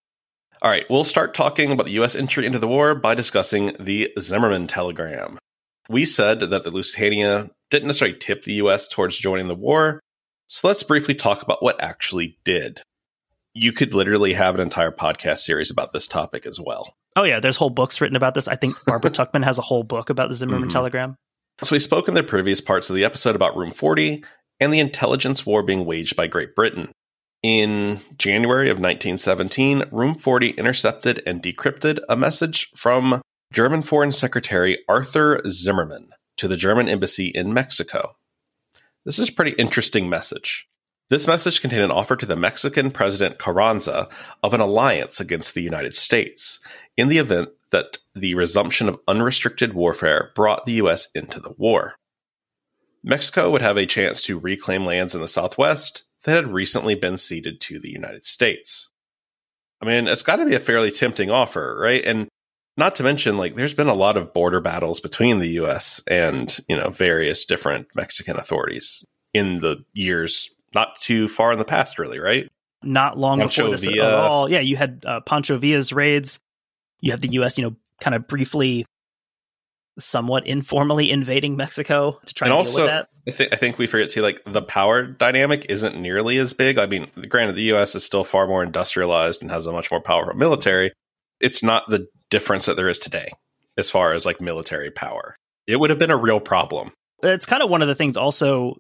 [0.62, 2.14] All right, we'll start talking about the U.S.
[2.14, 5.38] entry into the war by discussing the Zimmermann telegram.
[5.88, 8.86] We said that the Lusitania didn't necessarily tip the U.S.
[8.86, 9.98] towards joining the war,
[10.46, 12.80] so let's briefly talk about what actually did.
[13.54, 16.94] You could literally have an entire podcast series about this topic as well.
[17.16, 18.48] Oh yeah, there's whole books written about this.
[18.48, 20.68] I think Barbara Tuchman has a whole book about the Zimmermann mm-hmm.
[20.68, 21.16] telegram.
[21.62, 24.24] So we spoke in the previous parts of the episode about Room 40
[24.62, 26.92] and the intelligence war being waged by Great Britain.
[27.42, 33.20] In January of 1917, Room 40 intercepted and decrypted a message from
[33.52, 38.16] German Foreign Secretary Arthur Zimmermann to the German embassy in Mexico.
[39.04, 40.68] This is a pretty interesting message.
[41.10, 44.08] This message contained an offer to the Mexican President Carranza
[44.44, 46.60] of an alliance against the United States
[46.96, 51.08] in the event that the resumption of unrestricted warfare brought the U.S.
[51.14, 51.96] into the war.
[53.04, 57.16] Mexico would have a chance to reclaim lands in the Southwest that had recently been
[57.16, 58.90] ceded to the United States.
[59.80, 62.04] I mean, it's got to be a fairly tempting offer, right?
[62.04, 62.28] And
[62.76, 66.56] not to mention, like, there's been a lot of border battles between the US and,
[66.68, 71.98] you know, various different Mexican authorities in the years not too far in the past,
[71.98, 72.48] really, right?
[72.82, 74.08] Not long Pancho before this Villa.
[74.08, 74.48] at all.
[74.48, 76.38] Yeah, you had uh, Pancho Villa's raids.
[77.00, 78.86] You have the US, you know, kind of briefly
[79.98, 84.10] somewhat informally invading Mexico to try and, and also, I think I think we forget
[84.10, 86.78] to like the power dynamic isn't nearly as big.
[86.78, 87.94] I mean, granted, the U.S.
[87.94, 90.92] is still far more industrialized and has a much more powerful military.
[91.40, 93.28] It's not the difference that there is today
[93.76, 95.34] as far as like military power.
[95.66, 96.92] It would have been a real problem.
[97.22, 98.76] It's kind of one of the things also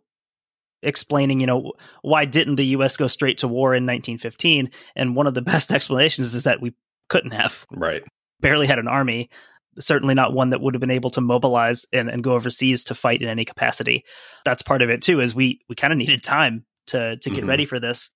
[0.82, 1.72] explaining, you know,
[2.02, 2.96] why didn't the U.S.
[2.96, 4.70] go straight to war in 1915?
[4.96, 6.74] And one of the best explanations is that we
[7.08, 7.66] couldn't have.
[7.70, 8.02] Right
[8.42, 9.30] barely had an army
[9.78, 12.94] certainly not one that would have been able to mobilize and, and go overseas to
[12.94, 14.04] fight in any capacity.
[14.44, 17.40] That's part of it too, is we we kind of needed time to to get
[17.40, 17.48] mm-hmm.
[17.48, 18.10] ready for this.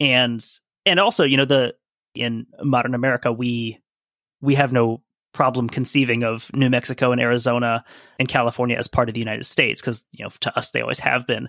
[0.00, 0.44] And
[0.86, 1.74] and also, you know, the
[2.14, 3.80] in modern America, we
[4.40, 7.84] we have no problem conceiving of New Mexico and Arizona
[8.18, 11.00] and California as part of the United States, because you know, to us they always
[11.00, 11.48] have been.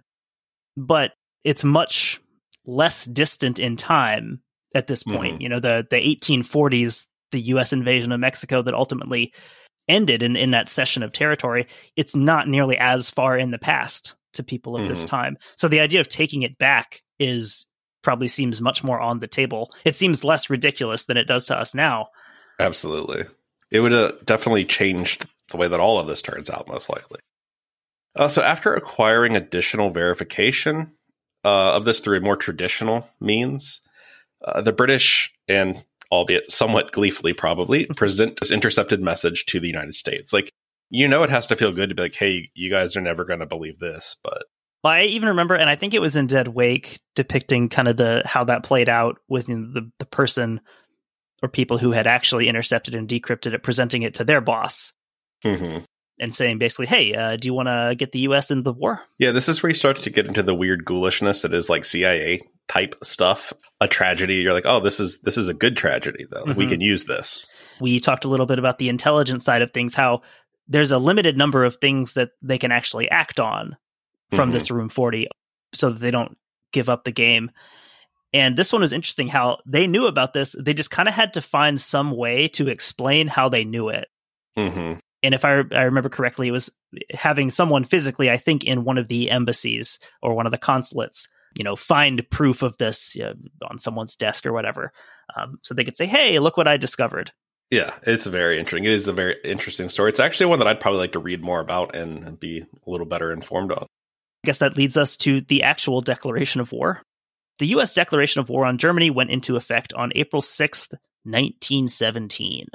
[0.75, 1.11] But
[1.43, 2.19] it's much
[2.65, 4.41] less distant in time
[4.73, 5.35] at this point.
[5.35, 5.41] Mm-hmm.
[5.41, 7.73] You know, the the 1840s the U.S.
[7.73, 9.33] invasion of Mexico that ultimately
[9.87, 14.15] ended in, in that cession of territory, it's not nearly as far in the past
[14.33, 14.89] to people of mm-hmm.
[14.89, 15.37] this time.
[15.57, 17.67] So the idea of taking it back is
[18.01, 19.71] probably seems much more on the table.
[19.83, 22.07] It seems less ridiculous than it does to us now.
[22.59, 23.25] Absolutely.
[23.71, 27.19] It would have definitely changed the way that all of this turns out, most likely.
[28.15, 30.91] Uh, so, after acquiring additional verification,
[31.45, 33.81] uh, of this through a more traditional means.
[34.43, 39.93] Uh, the British, and albeit somewhat gleefully probably, present this intercepted message to the United
[39.93, 40.33] States.
[40.33, 40.51] Like,
[40.89, 43.25] you know, it has to feel good to be like, hey, you guys are never
[43.25, 44.43] going to believe this, but.
[44.83, 47.97] Well, I even remember, and I think it was in Dead Wake, depicting kind of
[47.97, 50.61] the how that played out with the the person
[51.41, 54.93] or people who had actually intercepted and decrypted it, presenting it to their boss.
[55.43, 55.83] Mm-hmm
[56.19, 58.51] and saying basically, "Hey, uh, do you want to get the U.S.
[58.51, 61.41] into the war?" Yeah, this is where you start to get into the weird ghoulishness
[61.41, 63.53] that is like CIA type stuff.
[63.81, 66.43] A tragedy, you're like, "Oh, this is this is a good tragedy, though.
[66.43, 66.59] Mm-hmm.
[66.59, 67.45] We can use this."
[67.81, 70.21] We talked a little bit about the intelligence side of things, how
[70.67, 73.75] there's a limited number of things that they can actually act on
[74.31, 74.51] from mm-hmm.
[74.51, 75.27] this room 40,
[75.73, 76.37] so that they don't
[76.71, 77.51] give up the game.
[78.33, 80.55] And this one was interesting how they knew about this.
[80.59, 84.07] They just kind of had to find some way to explain how they knew it.
[84.57, 86.71] Mm-hmm and if I, I remember correctly, it was
[87.11, 91.27] having someone physically, I think, in one of the embassies or one of the consulates,
[91.57, 93.33] you know, find proof of this you know,
[93.69, 94.91] on someone's desk or whatever,
[95.35, 97.31] um, so they could say, "Hey, look what I discovered."
[97.71, 98.85] Yeah, it's very interesting.
[98.85, 100.09] It is a very interesting story.
[100.09, 103.07] It's actually one that I'd probably like to read more about and be a little
[103.07, 103.83] better informed on.
[103.83, 107.01] I guess that leads us to the actual declaration of war.
[107.57, 107.93] The U.S.
[107.93, 110.91] declaration of war on Germany went into effect on April 6th,
[111.23, 112.67] 1917.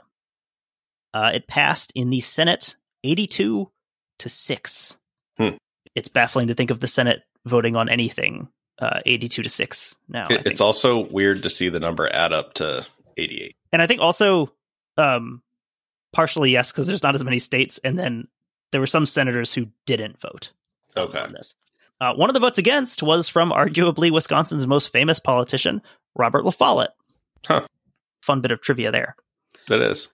[1.12, 3.70] Uh, it passed in the Senate 82
[4.18, 4.98] to 6.
[5.38, 5.48] Hmm.
[5.94, 8.48] It's baffling to think of the Senate voting on anything
[8.80, 10.26] uh, 82 to 6 now.
[10.30, 13.54] It, it's also weird to see the number add up to 88.
[13.72, 14.52] And I think also,
[14.96, 15.42] um,
[16.12, 17.78] partially yes, because there's not as many states.
[17.84, 18.28] And then
[18.72, 20.52] there were some senators who didn't vote
[20.96, 21.18] okay.
[21.18, 21.54] on this.
[22.00, 25.82] Uh, one of the votes against was from arguably Wisconsin's most famous politician,
[26.16, 26.94] Robert La Follette.
[27.46, 27.66] Huh.
[28.22, 29.16] Fun bit of trivia there.
[29.68, 30.08] That is.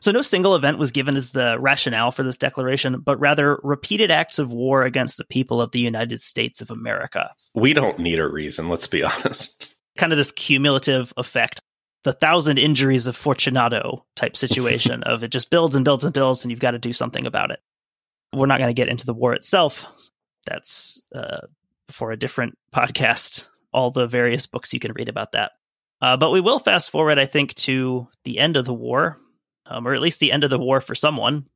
[0.00, 4.10] So, no single event was given as the rationale for this declaration, but rather repeated
[4.10, 7.32] acts of war against the people of the United States of America.
[7.54, 9.74] We don't need a reason, let's be honest.
[9.96, 11.62] Kind of this cumulative effect,
[12.04, 16.44] the thousand injuries of Fortunato type situation of it just builds and builds and builds,
[16.44, 17.60] and you've got to do something about it.
[18.34, 19.86] We're not going to get into the war itself.
[20.46, 21.46] That's uh,
[21.88, 25.52] for a different podcast, all the various books you can read about that.
[26.02, 29.18] Uh, but we will fast forward, I think, to the end of the war,
[29.68, 31.46] um, or at least the end of the war for someone.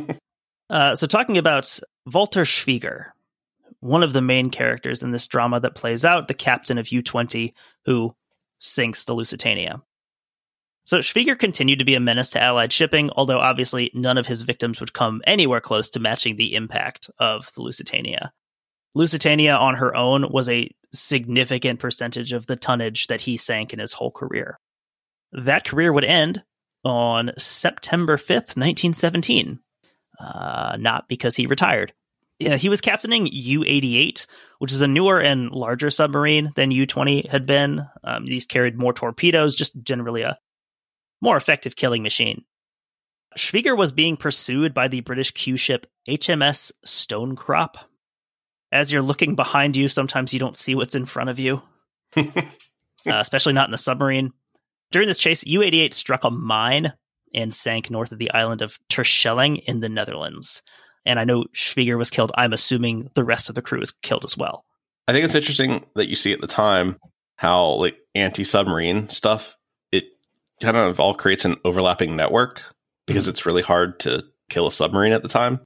[0.70, 3.06] uh, so, talking about Walter Schwieger,
[3.80, 7.02] one of the main characters in this drama that plays out, the captain of U
[7.02, 7.54] 20
[7.84, 8.14] who
[8.58, 9.82] sinks the Lusitania.
[10.84, 14.42] So, Schwieger continued to be a menace to Allied shipping, although obviously none of his
[14.42, 18.32] victims would come anywhere close to matching the impact of the Lusitania.
[18.94, 23.78] Lusitania on her own was a significant percentage of the tonnage that he sank in
[23.78, 24.58] his whole career.
[25.32, 26.42] That career would end
[26.86, 29.58] on September 5th, 1917.
[30.18, 31.92] Uh, not because he retired.
[32.38, 34.26] Yeah, he was captaining U 88,
[34.58, 37.86] which is a newer and larger submarine than U 20 had been.
[38.04, 40.38] Um, these carried more torpedoes, just generally a
[41.20, 42.44] more effective killing machine.
[43.36, 47.76] Schwieger was being pursued by the British Q ship HMS Stonecrop.
[48.72, 51.62] As you're looking behind you, sometimes you don't see what's in front of you,
[52.16, 52.22] uh,
[53.06, 54.32] especially not in a submarine.
[54.90, 56.92] During this chase, U 88 struck a mine
[57.34, 60.62] and sank north of the island of Terschelling in the Netherlands.
[61.04, 62.32] And I know Schwieger was killed.
[62.36, 64.64] I'm assuming the rest of the crew was killed as well.
[65.08, 66.96] I think it's interesting that you see at the time
[67.36, 69.56] how like anti submarine stuff,
[69.92, 70.04] it
[70.60, 72.62] kind of all creates an overlapping network
[73.06, 73.30] because mm-hmm.
[73.30, 75.60] it's really hard to kill a submarine at the time.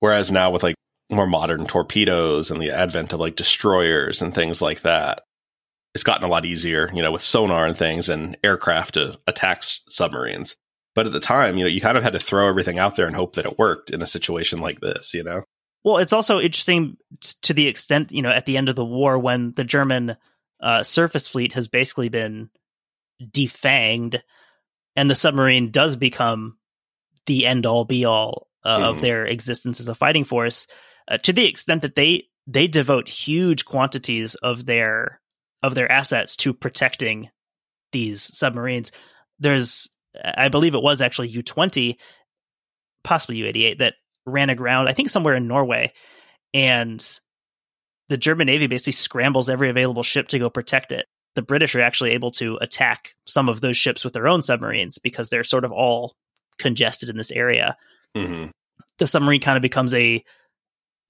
[0.00, 0.76] Whereas now with like
[1.10, 5.22] more modern torpedoes and the advent of like destroyers and things like that,
[5.94, 9.62] it's gotten a lot easier, you know, with sonar and things and aircraft to attack
[9.62, 10.56] submarines.
[10.94, 13.06] But at the time, you know, you kind of had to throw everything out there
[13.06, 15.44] and hope that it worked in a situation like this, you know?
[15.84, 16.96] Well, it's also interesting
[17.42, 20.16] to the extent, you know, at the end of the war when the German
[20.60, 22.50] uh, surface fleet has basically been
[23.22, 24.20] defanged
[24.96, 26.58] and the submarine does become
[27.26, 28.82] the end all be all uh, mm.
[28.82, 30.66] of their existence as a fighting force
[31.08, 35.20] uh, to the extent that they they devote huge quantities of their
[35.62, 37.30] of their assets to protecting
[37.92, 38.92] these submarines.
[39.38, 39.88] There's,
[40.22, 41.98] I believe it was actually U 20,
[43.02, 43.94] possibly U 88, that
[44.26, 45.92] ran aground, I think somewhere in Norway.
[46.54, 47.04] And
[48.08, 51.06] the German Navy basically scrambles every available ship to go protect it.
[51.34, 54.98] The British are actually able to attack some of those ships with their own submarines
[54.98, 56.16] because they're sort of all
[56.58, 57.76] congested in this area.
[58.16, 58.48] Mm-hmm.
[58.98, 60.24] The submarine kind of becomes a,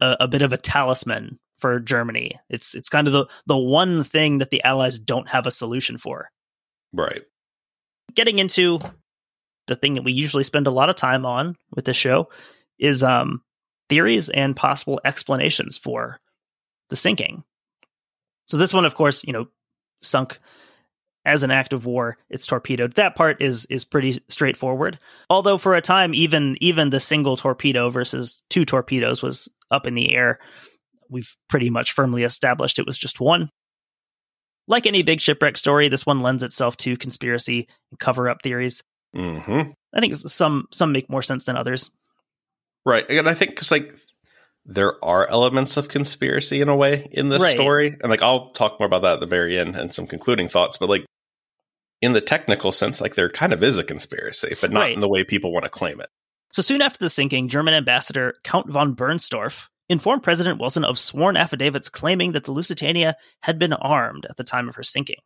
[0.00, 2.38] a, a bit of a talisman for Germany.
[2.48, 5.98] It's it's kind of the the one thing that the Allies don't have a solution
[5.98, 6.30] for.
[6.92, 7.22] Right.
[8.14, 8.78] Getting into
[9.66, 12.30] the thing that we usually spend a lot of time on with this show
[12.78, 13.42] is um,
[13.88, 16.18] theories and possible explanations for
[16.88, 17.44] the sinking.
[18.46, 19.48] So this one, of course, you know,
[20.00, 20.38] sunk
[21.24, 22.16] as an act of war.
[22.30, 22.94] It's torpedoed.
[22.94, 24.98] That part is is pretty straightforward.
[25.28, 29.94] Although for a time, even even the single torpedo versus two torpedoes was up in
[29.94, 30.38] the air.
[31.08, 33.50] We've pretty much firmly established it was just one.
[34.66, 38.82] Like any big shipwreck story, this one lends itself to conspiracy and cover up theories.
[39.16, 39.70] Mm-hmm.
[39.94, 41.90] I think some some make more sense than others.
[42.84, 43.94] Right, and I think because like
[44.66, 47.54] there are elements of conspiracy in a way in this Right.
[47.54, 50.48] story, and like I'll talk more about that at the very end and some concluding
[50.48, 50.76] thoughts.
[50.76, 51.06] But like
[52.02, 54.92] in the technical sense, like there kind of is a conspiracy, but not Right.
[54.94, 56.08] in the way people want to claim it.
[56.52, 61.36] So soon after the sinking, German ambassador Count von Bernstorff informed President Wilson of sworn
[61.36, 65.18] affidavits claiming that the Lusitania had been armed at the time of her sinking.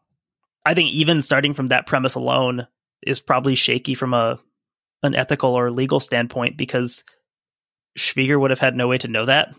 [0.65, 2.67] I think even starting from that premise alone
[3.03, 4.39] is probably shaky from a
[5.03, 7.03] an ethical or legal standpoint because
[7.99, 9.55] Schwieger would have had no way to know that.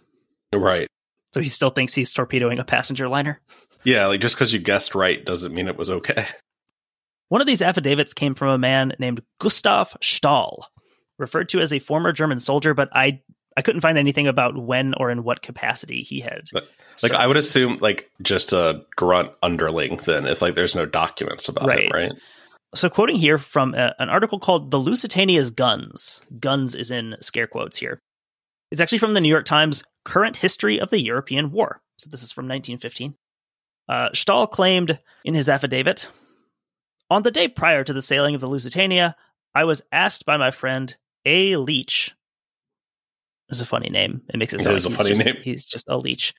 [0.54, 0.88] Right.
[1.34, 3.41] So he still thinks he's torpedoing a passenger liner.
[3.84, 6.26] Yeah, like just because you guessed right doesn't mean it was okay.
[7.30, 10.68] One of these affidavits came from a man named Gustav Stahl,
[11.18, 13.22] referred to as a former German soldier, but I
[13.56, 16.43] I couldn't find anything about when or in what capacity he had.
[16.54, 16.64] Like
[16.97, 21.47] So- I would assume like just a grunt underling then if like there's no documents
[21.49, 21.86] about Right.
[21.86, 22.12] it, right?
[22.76, 26.22] So, quoting here from a, an article called The Lusitania's Guns.
[26.39, 27.99] Guns is in scare quotes here.
[28.72, 31.82] It's actually from the New York Times Current History of the European War.
[31.99, 33.14] So, this is from 1915.
[33.88, 36.08] Uh, Stahl claimed in his affidavit
[37.12, 39.16] On the day prior to the sailing of the Lusitania,
[39.54, 40.95] I was asked by my friend
[41.26, 41.56] A.
[41.58, 42.16] Leach.
[43.60, 44.22] It's a funny name.
[44.30, 46.34] It makes it It sound is a like he's just, he's just a leech.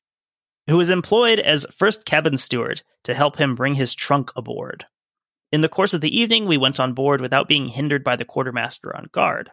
[0.68, 4.86] Who was employed as first cabin steward to help him bring his trunk aboard.
[5.52, 8.24] In the course of the evening, we went on board without being hindered by the
[8.24, 9.50] quartermaster on guard.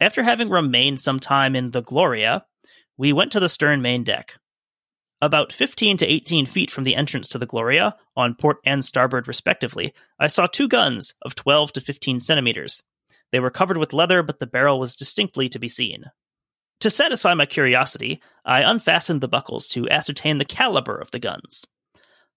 [0.00, 2.44] After having remained some time in the Gloria,
[2.96, 4.34] we went to the stern main deck.
[5.20, 9.26] About 15 to 18 feet from the entrance to the Gloria, on port and starboard
[9.26, 12.84] respectively, I saw two guns of 12 to 15 centimeters.
[13.32, 16.04] They were covered with leather, but the barrel was distinctly to be seen.
[16.80, 21.66] To satisfy my curiosity, I unfastened the buckles to ascertain the caliber of the guns.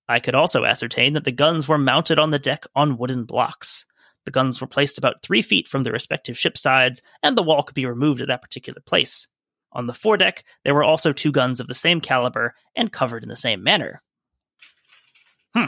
[0.10, 3.86] I could also ascertain that the guns were mounted on the deck on wooden blocks.
[4.26, 7.64] The guns were placed about three feet from the respective ship sides, and the wall
[7.64, 9.28] could be removed at that particular place.
[9.74, 13.30] On the foredeck, there were also two guns of the same caliber and covered in
[13.30, 14.02] the same manner.
[15.56, 15.68] Hmm.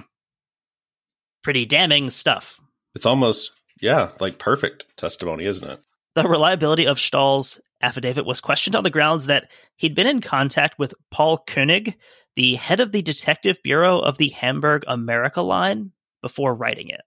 [1.43, 2.59] Pretty damning stuff.
[2.95, 3.51] It's almost
[3.81, 5.79] yeah, like perfect testimony, isn't it?
[6.15, 10.79] The reliability of Stahl's affidavit was questioned on the grounds that he'd been in contact
[10.79, 11.97] with Paul Koenig,
[12.35, 17.01] the head of the Detective Bureau of the Hamburg America line, before writing it.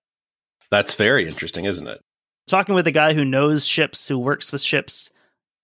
[0.71, 2.01] That's very interesting, isn't it?
[2.47, 5.11] Talking with a guy who knows ships, who works with ships,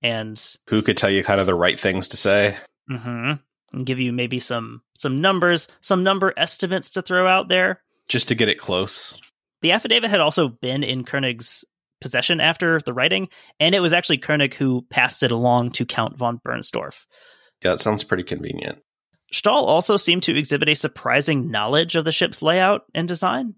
[0.02, 2.56] and Who could tell you kind of the right things to say?
[2.90, 3.38] mhm,
[3.72, 7.80] and give you maybe some some numbers, some number estimates to throw out there.
[8.08, 9.14] Just to get it close.
[9.62, 11.64] The affidavit had also been in Koenig's
[12.02, 13.28] possession after the writing,
[13.58, 17.06] and it was actually Koenig who passed it along to Count von Bernstorff.
[17.64, 18.78] Yeah, it sounds pretty convenient.
[19.32, 23.54] Stahl also seemed to exhibit a surprising knowledge of the ship's layout and design.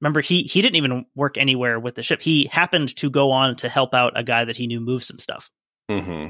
[0.00, 2.22] Remember, he he didn't even work anywhere with the ship.
[2.22, 5.18] He happened to go on to help out a guy that he knew move some
[5.18, 5.50] stuff.
[5.90, 6.28] hmm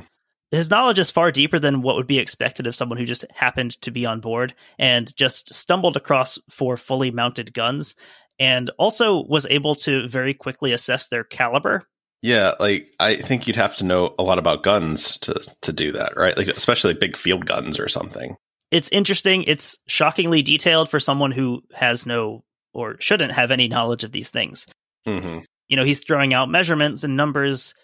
[0.51, 3.81] His knowledge is far deeper than what would be expected of someone who just happened
[3.83, 7.95] to be on board and just stumbled across four fully mounted guns
[8.41, 11.87] and also was able to very quickly assess their caliber.
[12.23, 15.93] Yeah, like I think you'd have to know a lot about guns to to do
[15.93, 16.37] that, right?
[16.37, 18.37] Like especially big field guns or something.
[18.73, 19.45] It's interesting.
[19.45, 24.31] It's shockingly detailed for someone who has no or shouldn't have any knowledge of these
[24.31, 24.67] things.
[25.07, 25.39] hmm
[25.71, 27.75] you know he's throwing out measurements and numbers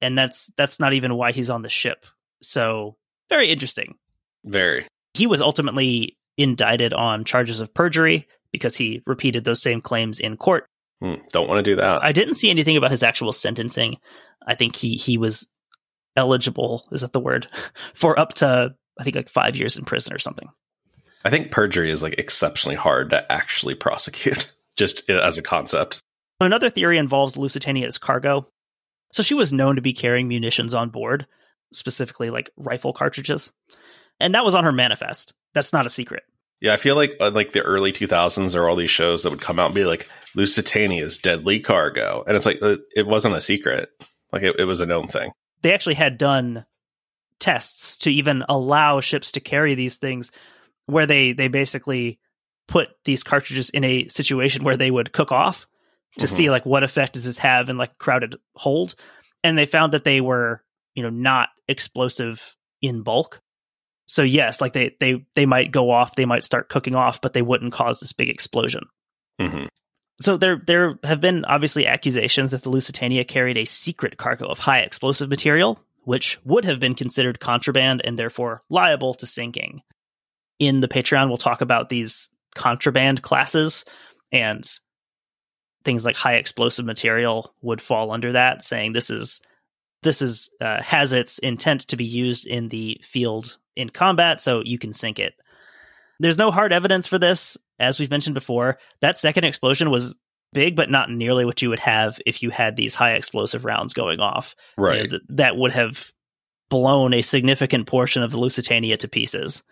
[0.00, 2.06] and that's that's not even why he's on the ship
[2.42, 2.96] so
[3.28, 3.94] very interesting
[4.44, 4.86] Very.
[5.14, 10.36] he was ultimately indicted on charges of perjury because he repeated those same claims in
[10.36, 10.66] court
[11.02, 12.02] Hmm, Don't want to do that.
[12.02, 13.98] i didn't see anything about his actual sentencing
[14.46, 15.46] i think he he was
[16.16, 17.46] eligible is that the word
[17.94, 20.48] for up to i think like five years in prison or something
[21.24, 25.98] I think perjury is like exceptionally hard to actually prosecute, just as a concept.
[26.40, 28.46] Another theory involves Lusitania's cargo.
[29.12, 31.26] So she was known to be carrying munitions on board,
[31.72, 33.52] specifically like rifle cartridges.
[34.20, 35.34] And that was on her manifest.
[35.52, 36.22] That's not a secret.
[36.60, 39.30] Yeah, I feel like uh, like the early 2000s there are all these shows that
[39.30, 43.34] would come out and be like Lusitania's deadly cargo, and it's like uh, it wasn't
[43.36, 43.90] a secret,
[44.32, 45.32] like it, it was a known thing.
[45.62, 46.64] They actually had done
[47.40, 50.32] tests to even allow ships to carry these things
[50.86, 52.18] where they they basically
[52.68, 55.66] put these cartridges in a situation where they would cook off
[56.18, 56.30] to Mhm.
[56.30, 58.94] see like what effect does this have in like crowded hold
[59.44, 63.40] and they found that they were you know not explosive in bulk
[64.06, 67.32] So yes, like they they they might go off, they might start cooking off, but
[67.32, 68.84] they wouldn't cause this big explosion.
[69.40, 69.66] Mm-hmm.
[70.20, 74.60] So there there have been obviously accusations that the Lusitania carried a secret cargo of
[74.60, 79.82] high explosive material, which would have been considered contraband and therefore liable to sinking.
[80.58, 83.84] In the Patreon, we'll talk about these contraband classes
[84.32, 84.64] and
[85.84, 89.40] things like high explosive material would fall under that, saying this is
[90.02, 94.62] this is uh, has its intent to be used in the field in combat, so
[94.64, 95.34] you can sink it.
[96.18, 98.78] There's no hard evidence for this, as we've mentioned before.
[99.00, 100.18] That second explosion was
[100.52, 103.92] big, but not nearly what you would have if you had these high explosive rounds
[103.92, 104.54] going off.
[104.78, 104.96] Right.
[104.96, 106.10] You know, th- that would have
[106.70, 109.62] blown a significant portion of the Lusitania to pieces.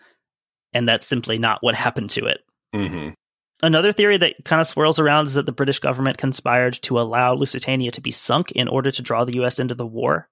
[0.73, 2.39] And that's simply not what happened to it.
[2.73, 3.09] Mm-hmm.
[3.63, 7.33] Another theory that kind of swirls around is that the British government conspired to allow
[7.33, 10.29] Lusitania to be sunk in order to draw the US into the war.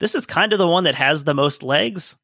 [0.00, 2.16] This is kind of the one that has the most legs.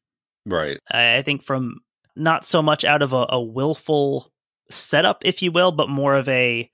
[0.45, 0.79] Right.
[0.91, 1.79] I I think from
[2.15, 4.31] not so much out of a, a willful
[4.69, 6.69] setup, if you will, but more of a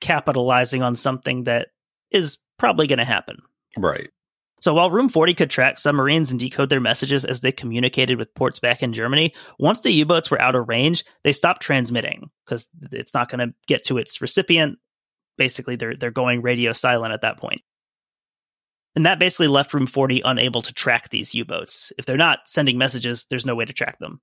[0.00, 1.68] capitalizing on something that
[2.10, 3.38] is probably going to happen.
[3.76, 4.10] Right.
[4.60, 8.34] So while Room 40 could track submarines and decode their messages as they communicated with
[8.34, 12.30] ports back in Germany, once the U boats were out of range, they stopped transmitting
[12.46, 14.78] because it's not going to get to its recipient.
[15.36, 17.60] Basically, they're they're going radio silent at that point.
[18.96, 21.92] And that basically left Room 40 unable to track these U boats.
[21.98, 24.20] If they're not sending messages, there's no way to track them.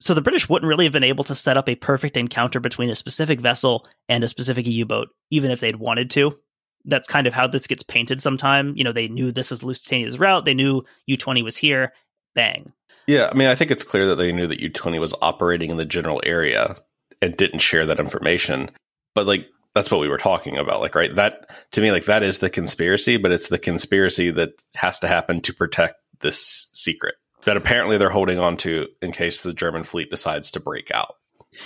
[0.00, 2.90] So the British wouldn't really have been able to set up a perfect encounter between
[2.90, 6.38] a specific vessel and a specific U boat, even if they'd wanted to
[6.86, 8.72] that's kind of how this gets painted sometime.
[8.76, 10.44] You know, they knew this was Lusitania's route.
[10.44, 11.92] They knew U20 was here.
[12.34, 12.72] Bang.
[13.06, 15.76] Yeah, I mean, I think it's clear that they knew that U20 was operating in
[15.76, 16.76] the general area
[17.20, 18.70] and didn't share that information.
[19.14, 21.14] But like that's what we were talking about, like right?
[21.14, 25.06] That to me like that is the conspiracy, but it's the conspiracy that has to
[25.06, 27.14] happen to protect this secret
[27.44, 31.16] that apparently they're holding on to in case the German fleet decides to break out.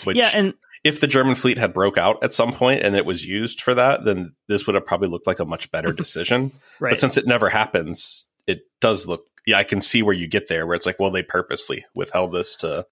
[0.04, 3.06] Which yeah, and if the German fleet had broke out at some point and it
[3.06, 6.52] was used for that, then this would have probably looked like a much better decision.
[6.80, 6.90] right.
[6.90, 9.24] But since it never happens, it does look.
[9.46, 12.32] Yeah, I can see where you get there, where it's like, well, they purposely withheld
[12.32, 12.86] this to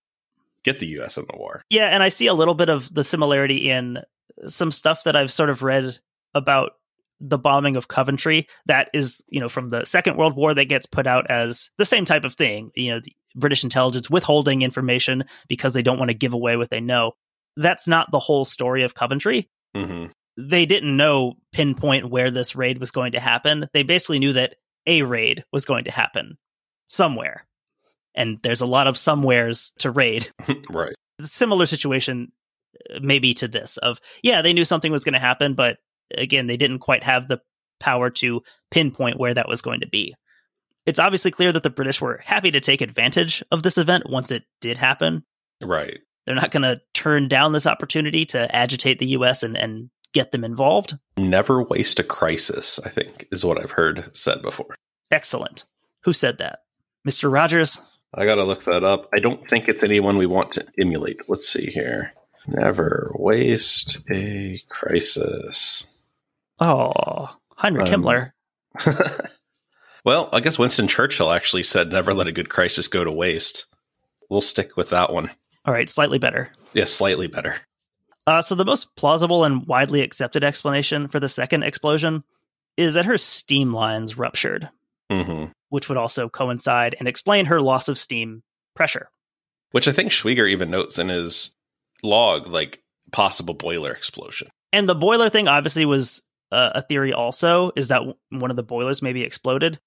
[0.62, 1.18] get the U.S.
[1.18, 1.64] in the war.
[1.70, 3.98] Yeah, and I see a little bit of the similarity in
[4.46, 5.98] some stuff that I've sort of read
[6.34, 6.72] about
[7.20, 8.46] the bombing of Coventry.
[8.66, 11.84] That is, you know, from the Second World War that gets put out as the
[11.84, 12.70] same type of thing.
[12.74, 16.70] You know, the British intelligence withholding information because they don't want to give away what
[16.70, 17.12] they know.
[17.56, 19.48] That's not the whole story of Coventry.
[19.76, 20.12] Mm-hmm.
[20.36, 23.66] They didn't know pinpoint where this raid was going to happen.
[23.72, 24.54] They basically knew that
[24.86, 26.38] a raid was going to happen
[26.88, 27.44] somewhere.
[28.14, 30.30] And there's a lot of somewheres to raid.
[30.70, 30.94] right.
[31.20, 32.32] Similar situation
[33.00, 35.78] maybe to this of yeah, they knew something was going to happen, but
[36.14, 37.40] again, they didn't quite have the
[37.80, 40.14] power to pinpoint where that was going to be.
[40.86, 44.30] It's obviously clear that the British were happy to take advantage of this event once
[44.30, 45.24] it did happen.
[45.62, 45.98] Right.
[46.26, 50.32] They're not going to turn down this opportunity to agitate the US and, and get
[50.32, 50.96] them involved.
[51.18, 54.74] Never waste a crisis, I think, is what I've heard said before.
[55.10, 55.64] Excellent.
[56.04, 56.60] Who said that?
[57.06, 57.32] Mr.
[57.32, 57.80] Rogers?
[58.14, 59.08] I got to look that up.
[59.14, 61.20] I don't think it's anyone we want to emulate.
[61.28, 62.12] Let's see here.
[62.48, 65.86] Never waste a crisis.
[66.60, 68.32] Oh, Heinrich Um, Himmler.
[70.04, 73.66] well, I guess Winston Churchill actually said, never let a good crisis go to waste.
[74.30, 75.30] We'll stick with that one.
[75.64, 76.50] All right, slightly better.
[76.72, 77.56] Yeah, slightly better.
[78.26, 82.24] Uh, so the most plausible and widely accepted explanation for the second explosion
[82.76, 84.68] is that her steam lines ruptured,
[85.10, 88.42] hmm which would also coincide and explain her loss of steam
[88.74, 89.10] pressure.
[89.72, 91.54] Which I think Schwieger even notes in his
[92.02, 92.80] log, like
[93.12, 94.48] possible boiler explosion.
[94.72, 96.22] And the boiler thing obviously was
[96.52, 99.78] uh, a theory also is that w- one of the boilers maybe exploded.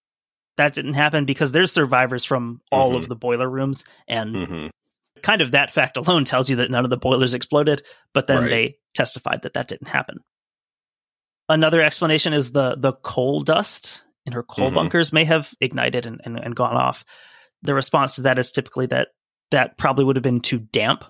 [0.58, 2.98] That didn't happen because there's survivors from all Mhm.
[2.98, 4.68] of the boiler rooms and hmm
[5.24, 8.42] kind of that fact alone tells you that none of the boilers exploded, but then
[8.42, 8.50] Right.
[8.50, 10.18] they testified that that didn't happen.
[11.50, 14.76] Another explanation is the the coal dust in her coal Mhm.
[14.76, 17.04] bunkers may have ignited and, and, and gone off.
[17.62, 19.10] The response to that is typically that
[19.52, 21.04] that probably would have been too damp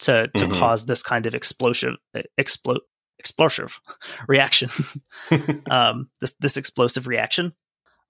[0.00, 0.58] to to Mhm.
[0.58, 1.94] cause this kind of explosive
[2.38, 2.80] explode
[3.18, 3.80] explosive
[4.28, 4.70] reaction.
[5.70, 7.52] um, this this explosive reaction.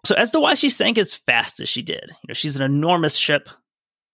[0.04, 2.62] So as to why she sank as fast as she did, you know, she's an
[2.62, 3.48] enormous ship.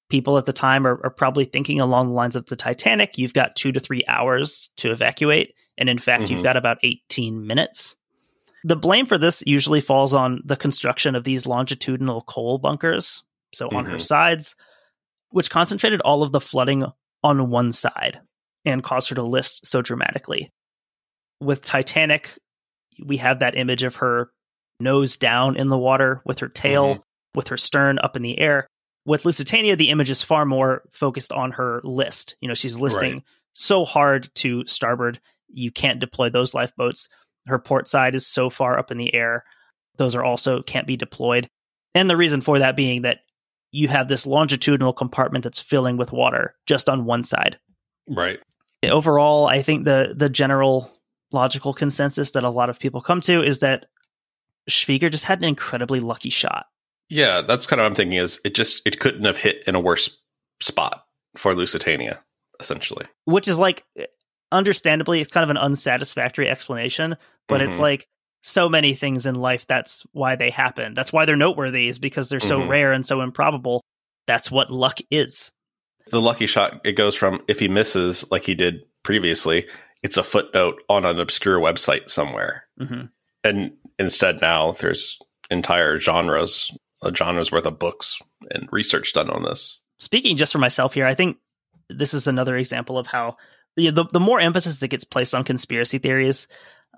[0.08, 3.16] People at the time are, are probably thinking along the lines of the Titanic.
[3.18, 6.44] You've got two to three hours to evacuate, and in fact, you've Mhm.
[6.44, 7.96] got about eighteen minutes.
[8.64, 13.22] The blame for this usually falls on the construction of these longitudinal coal bunkers,
[13.54, 14.02] so on her Mhm.
[14.02, 14.54] sides,
[15.30, 16.84] which concentrated all of the flooding
[17.22, 18.20] on one side
[18.64, 20.50] and caused her to list so dramatically.
[21.40, 22.36] With Titanic,
[23.04, 24.30] we have that image of her
[24.78, 27.00] nose down in the water with her tail, mm-hmm.
[27.34, 28.66] with her stern up in the air.
[29.06, 32.36] With Lusitania, the image is far more focused on her list.
[32.40, 33.22] You know, she's listing right.
[33.54, 37.08] so hard to starboard, you can't deploy those lifeboats.
[37.46, 39.44] Her port side is so far up in the air,
[39.96, 41.48] those are also can't be deployed.
[41.94, 43.18] And the reason for that being that
[43.72, 47.58] you have this longitudinal compartment that's filling with water just on one side.
[48.08, 48.40] Right.
[48.82, 50.90] Overall, I think the the general
[51.32, 53.86] logical consensus that a lot of people come to is that
[54.68, 56.66] Schwieger just had an incredibly lucky shot.
[57.08, 59.74] Yeah, that's kind of what I'm thinking is it just it couldn't have hit in
[59.74, 60.18] a worse
[60.60, 61.04] spot
[61.36, 62.20] for Lusitania,
[62.60, 63.06] essentially.
[63.24, 63.84] Which is like
[64.52, 67.16] understandably it's kind of an unsatisfactory explanation,
[67.48, 67.68] but mm-hmm.
[67.68, 68.08] it's like
[68.42, 70.94] so many things in life that's why they happen.
[70.94, 72.70] That's why they're noteworthy is because they're so mm-hmm.
[72.70, 73.82] rare and so improbable.
[74.26, 75.52] That's what luck is.
[76.10, 79.66] The lucky shot it goes from if he misses like he did previously,
[80.02, 82.64] it's a footnote on an obscure website somewhere.
[82.80, 83.06] Mm-hmm.
[83.44, 85.18] And instead now there's
[85.50, 86.70] entire genres,
[87.02, 88.18] a genre's worth of books
[88.50, 89.80] and research done on this.
[89.98, 91.36] Speaking just for myself here, I think
[91.88, 93.36] this is another example of how
[93.76, 96.48] the the, the more emphasis that gets placed on conspiracy theories,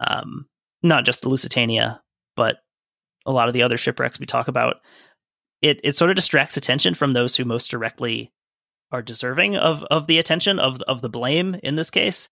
[0.01, 0.47] um,
[0.83, 2.03] not just the Lusitania,
[2.37, 2.59] but
[3.27, 4.77] a lot of the other shipwrecks we talk about,
[5.61, 8.33] it it sort of distracts attention from those who most directly
[8.91, 12.29] are deserving of of the attention of of the blame in this case.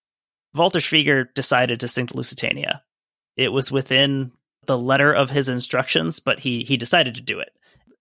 [0.53, 2.83] Walter Schwieger decided to sink the Lusitania.
[3.37, 4.33] It was within
[4.65, 7.49] the letter of his instructions, but he he decided to do it.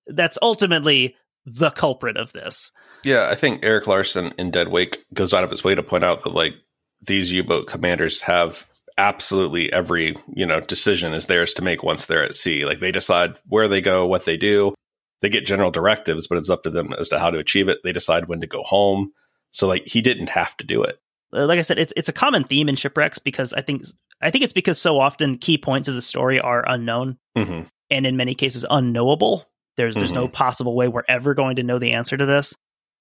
[0.06, 2.70] That's ultimately the culprit of this.
[3.04, 6.04] Yeah, I think Erik Larson in Dead Wake goes out of his way to point
[6.04, 6.54] out that like
[7.00, 8.68] these U-boat commanders have
[8.98, 12.64] absolutely every, you know, decision is theirs to make once they're at sea.
[12.64, 14.74] Like they decide where they go, what they do.
[15.20, 17.78] They get general directives, but it's up to them as to how to achieve it.
[17.84, 19.12] They decide when to go home.
[19.50, 20.98] So like he didn't have to do it.
[21.32, 23.84] Uh, like I said, it's it's a common theme in shipwrecks because I think
[24.20, 27.62] I think it's because so often key points of the story are unknown mm-hmm.
[27.90, 29.46] and in many cases unknowable.
[29.76, 30.22] There's there's mm-hmm.
[30.22, 32.54] no possible way we're ever going to know the answer to this.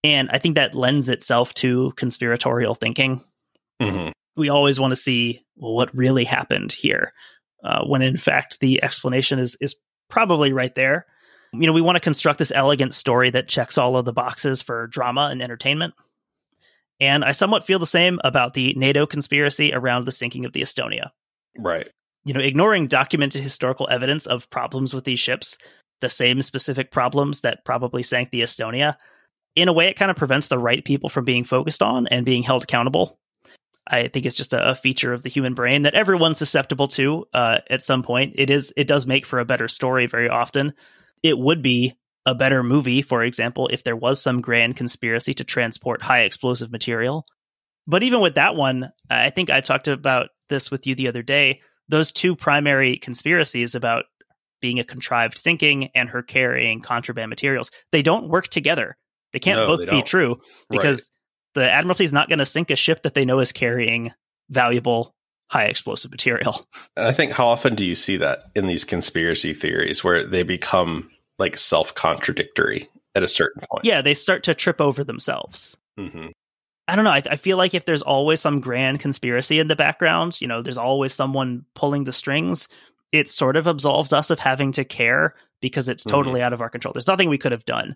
[0.04, 3.22] And I think that lends itself to conspiratorial thinking.
[3.82, 4.12] Mm-hmm.
[4.38, 7.14] We always want to see well, what really happened here,
[7.64, 9.76] uh, when in fact the explanation is is
[10.10, 11.06] probably right there.
[11.52, 14.62] You know, we want to construct this elegant story that checks all of the boxes
[14.62, 15.94] for drama and entertainment.
[17.00, 20.62] And I somewhat feel the same about the NATO conspiracy around the sinking of the
[20.62, 21.10] Estonia.
[21.58, 21.90] Right.
[22.26, 25.58] You know, ignoring documented historical evidence of problems with these ships
[26.02, 28.96] the same specific problems that probably sank the Estonia.
[29.56, 32.26] In a way, it kind of prevents the right people from being focused on and
[32.26, 33.20] being held accountable.
[33.90, 37.26] I think it's just a, a feature of the human brain that everyone's susceptible to
[37.34, 38.34] uh, at some point.
[38.36, 40.74] It is it does make for a better story very often.
[41.24, 45.44] It would be a better movie, for example, if there was some grand conspiracy to
[45.44, 47.26] transport high explosive material.
[47.88, 51.24] But even with that one, I think I talked about this with you the other
[51.24, 51.62] day.
[51.88, 54.06] Those two primary conspiracies about
[54.62, 57.72] being a contrived sinking and her carrying contraband materials.
[57.92, 58.96] They don't work together.
[59.34, 61.10] They can't no, both they be true because.
[61.54, 64.12] The Admiralty is not going to sink a ship that they know is carrying
[64.50, 65.16] valuable
[65.48, 66.66] high explosive material.
[66.98, 71.10] I think how often do you see that in these conspiracy theories where they become
[71.38, 73.86] like self contradictory at a certain point?
[73.86, 75.78] Yeah, they start to trip over themselves.
[76.00, 76.28] Mm-hmm.
[76.88, 77.12] I don't know.
[77.12, 80.64] I, I, feel like if there's always some grand conspiracy in the background, you know,
[80.64, 82.68] there's always someone pulling the strings
[83.12, 86.16] it sort of absolves us of having to care because it's mm-hmm.
[86.16, 86.46] totally mm-hmm.
[86.46, 86.94] out of our control.
[86.94, 87.96] There's nothing we could have done.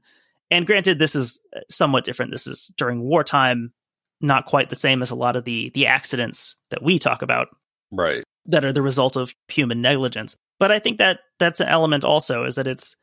[0.54, 2.32] And granted, this is uh, somewhat different.
[2.32, 3.74] This is during wartime,
[4.22, 7.48] not quite the same as a lot of the the accidents that we talk about,
[7.92, 8.24] right?
[8.46, 10.38] That are the result of human negligence.
[10.60, 12.96] But I think that that's an element also is that it's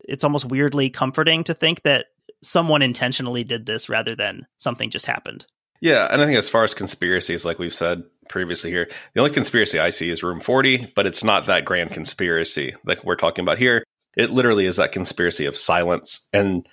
[0.00, 2.06] it's almost weirdly comforting to think that
[2.42, 5.46] someone intentionally did this rather than something just happened.
[5.80, 9.32] Yeah, and I think as far as conspiracies, like we've said previously here, the only
[9.32, 13.44] conspiracy I see is Room 40, but it's not that grand conspiracy like we're talking
[13.44, 13.84] about here.
[14.16, 16.26] It literally is that conspiracy of silence.
[16.32, 16.66] And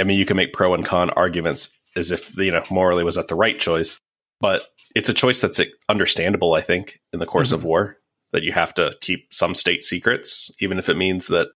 [0.00, 3.14] I mean, you can make pro and con arguments as if, you know, morally was
[3.14, 3.98] that the right choice,
[4.40, 7.56] but it's a choice that's understandable, I think, in the course mm-hmm.
[7.56, 7.96] of war,
[8.32, 11.48] that you have to keep some state secrets, even if it means that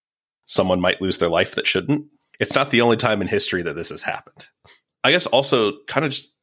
[0.47, 2.05] someone might lose their life that shouldn't.
[2.39, 4.47] It's not the only time in history that this has happened.
[5.03, 6.33] I guess also kind of just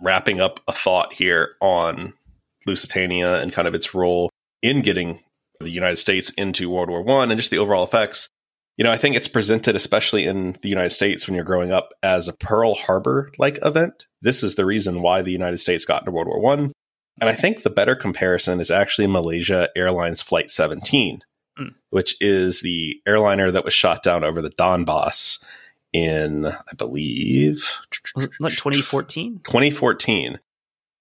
[0.00, 2.14] wrapping up a thought here on
[2.66, 4.30] Lusitania and kind of its role
[4.62, 5.22] in getting
[5.60, 8.28] the United States into World War One and just the overall effects.
[8.76, 11.92] You know, I think it's presented, especially in the United States when you're growing up,
[12.02, 14.06] as a Pearl Harbor like event.
[14.20, 16.72] This is the reason why the United States got into World War One.
[17.20, 21.22] And I think the better comparison is actually Malaysia Airlines Flight 17,
[21.58, 21.74] mm.
[21.90, 25.42] which is the airliner that was shot down over the Donbass
[25.92, 27.70] in, I believe,
[28.16, 29.40] like 2014.
[29.44, 30.40] 2014.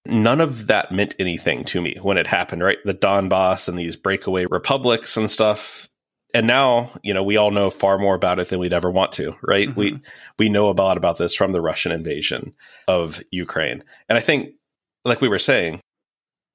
[0.06, 2.78] None of that meant anything to me when it happened, right?
[2.86, 5.90] The Donbass and these breakaway republics and stuff.
[6.34, 9.12] And now you know we all know far more about it than we'd ever want
[9.14, 9.70] to right?
[9.70, 9.80] Mm-hmm.
[9.80, 10.02] we
[10.40, 12.54] we know a lot about this from the russian invasion
[12.88, 13.84] of ukraine.
[14.10, 14.54] And i think
[15.06, 15.80] like we were saying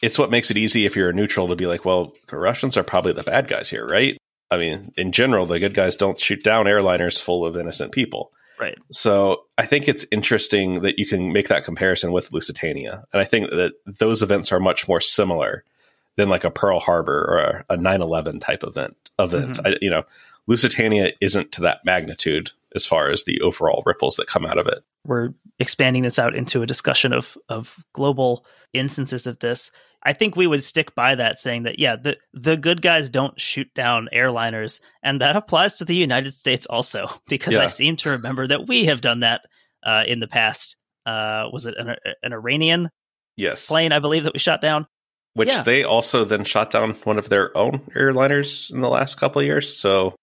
[0.00, 2.76] it's what makes it easy if you're a neutral to be like well the russians
[2.76, 4.18] are probably the bad guys here right?
[4.50, 8.32] I mean in general the good guys don't shoot down airliners full of innocent people.
[8.60, 8.78] Right.
[8.90, 13.04] So i think it's interesting that you can make that comparison with lusitania.
[13.12, 15.64] And i think that those events are much more similar
[16.18, 18.96] than like a Pearl Harbor or a 9/11 type event.
[19.18, 19.66] Event, mm-hmm.
[19.66, 20.02] I, you know,
[20.48, 24.66] Lusitania isn't to that magnitude as far as the overall ripples that come out of
[24.66, 24.84] it.
[25.06, 28.44] We're expanding this out into a discussion of of global
[28.74, 29.70] instances of this.
[30.02, 33.40] I think we would stick by that, saying that yeah, the the good guys don't
[33.40, 37.62] shoot down airliners, and that applies to the United States also, because yeah.
[37.62, 39.42] I seem to remember that we have done that
[39.84, 40.76] uh, in the past.
[41.06, 41.94] Uh, was it an,
[42.24, 42.90] an Iranian
[43.36, 43.92] yes plane?
[43.92, 44.88] I believe that we shot down
[45.38, 45.62] which yeah.
[45.62, 49.46] they also then shot down one of their own airliners in the last couple of
[49.46, 49.78] years.
[49.78, 50.16] So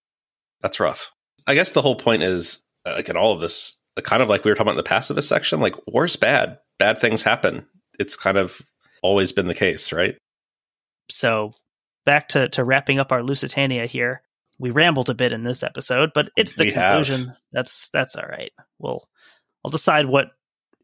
[0.60, 1.14] that's rough.
[1.48, 4.44] I guess the whole point is uh, like in all of this, kind of like
[4.44, 6.60] we were talking about in the pacifist section, like war's bad.
[6.80, 7.66] Bad things happen.
[7.98, 8.62] It's kind of
[9.02, 10.18] always been the case, right?
[11.10, 11.54] So
[12.06, 14.22] back to, to wrapping up our Lusitania here.
[14.60, 17.28] We rambled a bit in this episode, but it's the we conclusion.
[17.28, 17.38] Have.
[17.54, 18.52] That's that's all right.
[18.80, 19.08] We'll
[19.64, 20.32] I'll decide what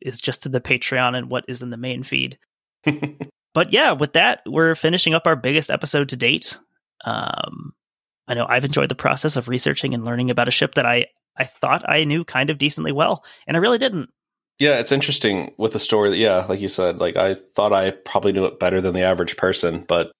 [0.01, 2.37] is just in the Patreon and what is in the main feed.
[3.53, 6.59] but yeah, with that, we're finishing up our biggest episode to date.
[7.03, 7.73] Um,
[8.27, 11.07] I know I've enjoyed the process of researching and learning about a ship that I
[11.37, 14.09] I thought I knew kind of decently well, and I really didn't.
[14.59, 17.91] Yeah, it's interesting with the story that yeah, like you said, like I thought I
[17.91, 20.11] probably knew it better than the average person, but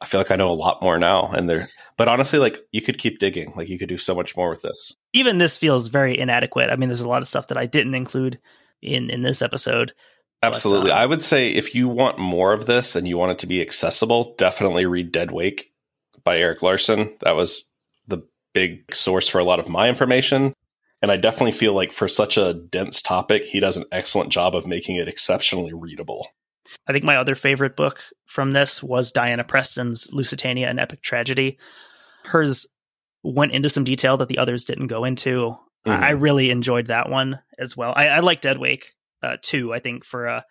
[0.00, 1.30] I feel like I know a lot more now.
[1.30, 4.36] And there, but honestly, like you could keep digging, like you could do so much
[4.36, 4.96] more with this.
[5.12, 6.70] Even this feels very inadequate.
[6.70, 8.40] I mean, there's a lot of stuff that I didn't include
[8.82, 9.92] in in this episode.
[10.42, 10.90] Absolutely.
[10.90, 13.46] Uh, I would say if you want more of this and you want it to
[13.46, 15.72] be accessible, definitely read Dead Wake
[16.24, 17.14] by Erik Larson.
[17.20, 17.64] That was
[18.08, 18.22] the
[18.54, 20.54] big source for a lot of my information.
[21.02, 24.54] And I definitely feel like for such a dense topic, he does an excellent job
[24.54, 26.28] of making it exceptionally readable.
[26.86, 31.58] I think my other favorite book from this was Diana Preston's Lusitania An Epic Tragedy.
[32.24, 32.66] Hers
[33.22, 35.56] went into some detail that the others didn't go into.
[35.86, 36.02] Mm-hmm.
[36.02, 37.92] I really enjoyed that one as well.
[37.96, 38.92] I, I like Dead Wake
[39.22, 39.72] uh, too.
[39.72, 40.42] I think for uh,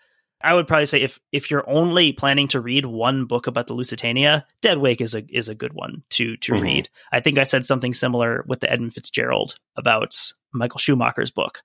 [0.42, 3.74] I would probably say if if you're only planning to read one book about the
[3.74, 6.64] Lusitania, Dead Wake is a is a good one to to mm-hmm.
[6.64, 6.90] read.
[7.12, 10.16] I think I said something similar with the Edmund Fitzgerald about
[10.54, 11.62] Michael Schumacher's book.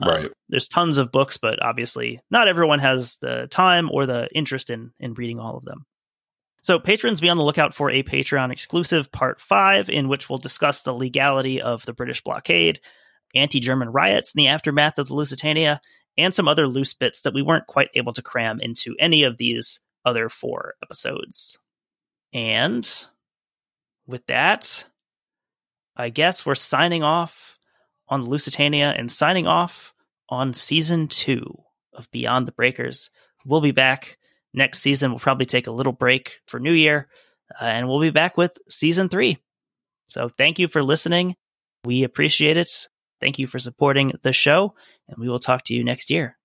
[0.00, 0.30] Um, right.
[0.48, 4.92] There's tons of books, but obviously not everyone has the time or the interest in
[5.00, 5.86] in reading all of them.
[6.62, 10.38] So patrons be on the lookout for a Patreon exclusive part five, in which we'll
[10.38, 12.80] discuss the legality of the British blockade,
[13.34, 15.80] anti-German riots in the aftermath of the Lusitania,
[16.18, 19.38] and some other loose bits that we weren't quite able to cram into any of
[19.38, 21.58] these other four episodes.
[22.32, 22.86] And
[24.06, 24.86] with that,
[25.96, 27.58] I guess we're signing off
[28.08, 29.94] on Lusitania and signing off
[30.28, 31.62] on season two
[31.92, 33.10] of Beyond the Breakers.
[33.46, 34.18] We'll be back
[34.52, 35.10] next season.
[35.10, 37.08] We'll probably take a little break for New Year,
[37.60, 39.38] uh, and we'll be back with season three.
[40.08, 41.36] So thank you for listening.
[41.84, 42.88] We appreciate it.
[43.20, 44.74] Thank you for supporting the show,
[45.08, 46.38] and we will talk to you next year.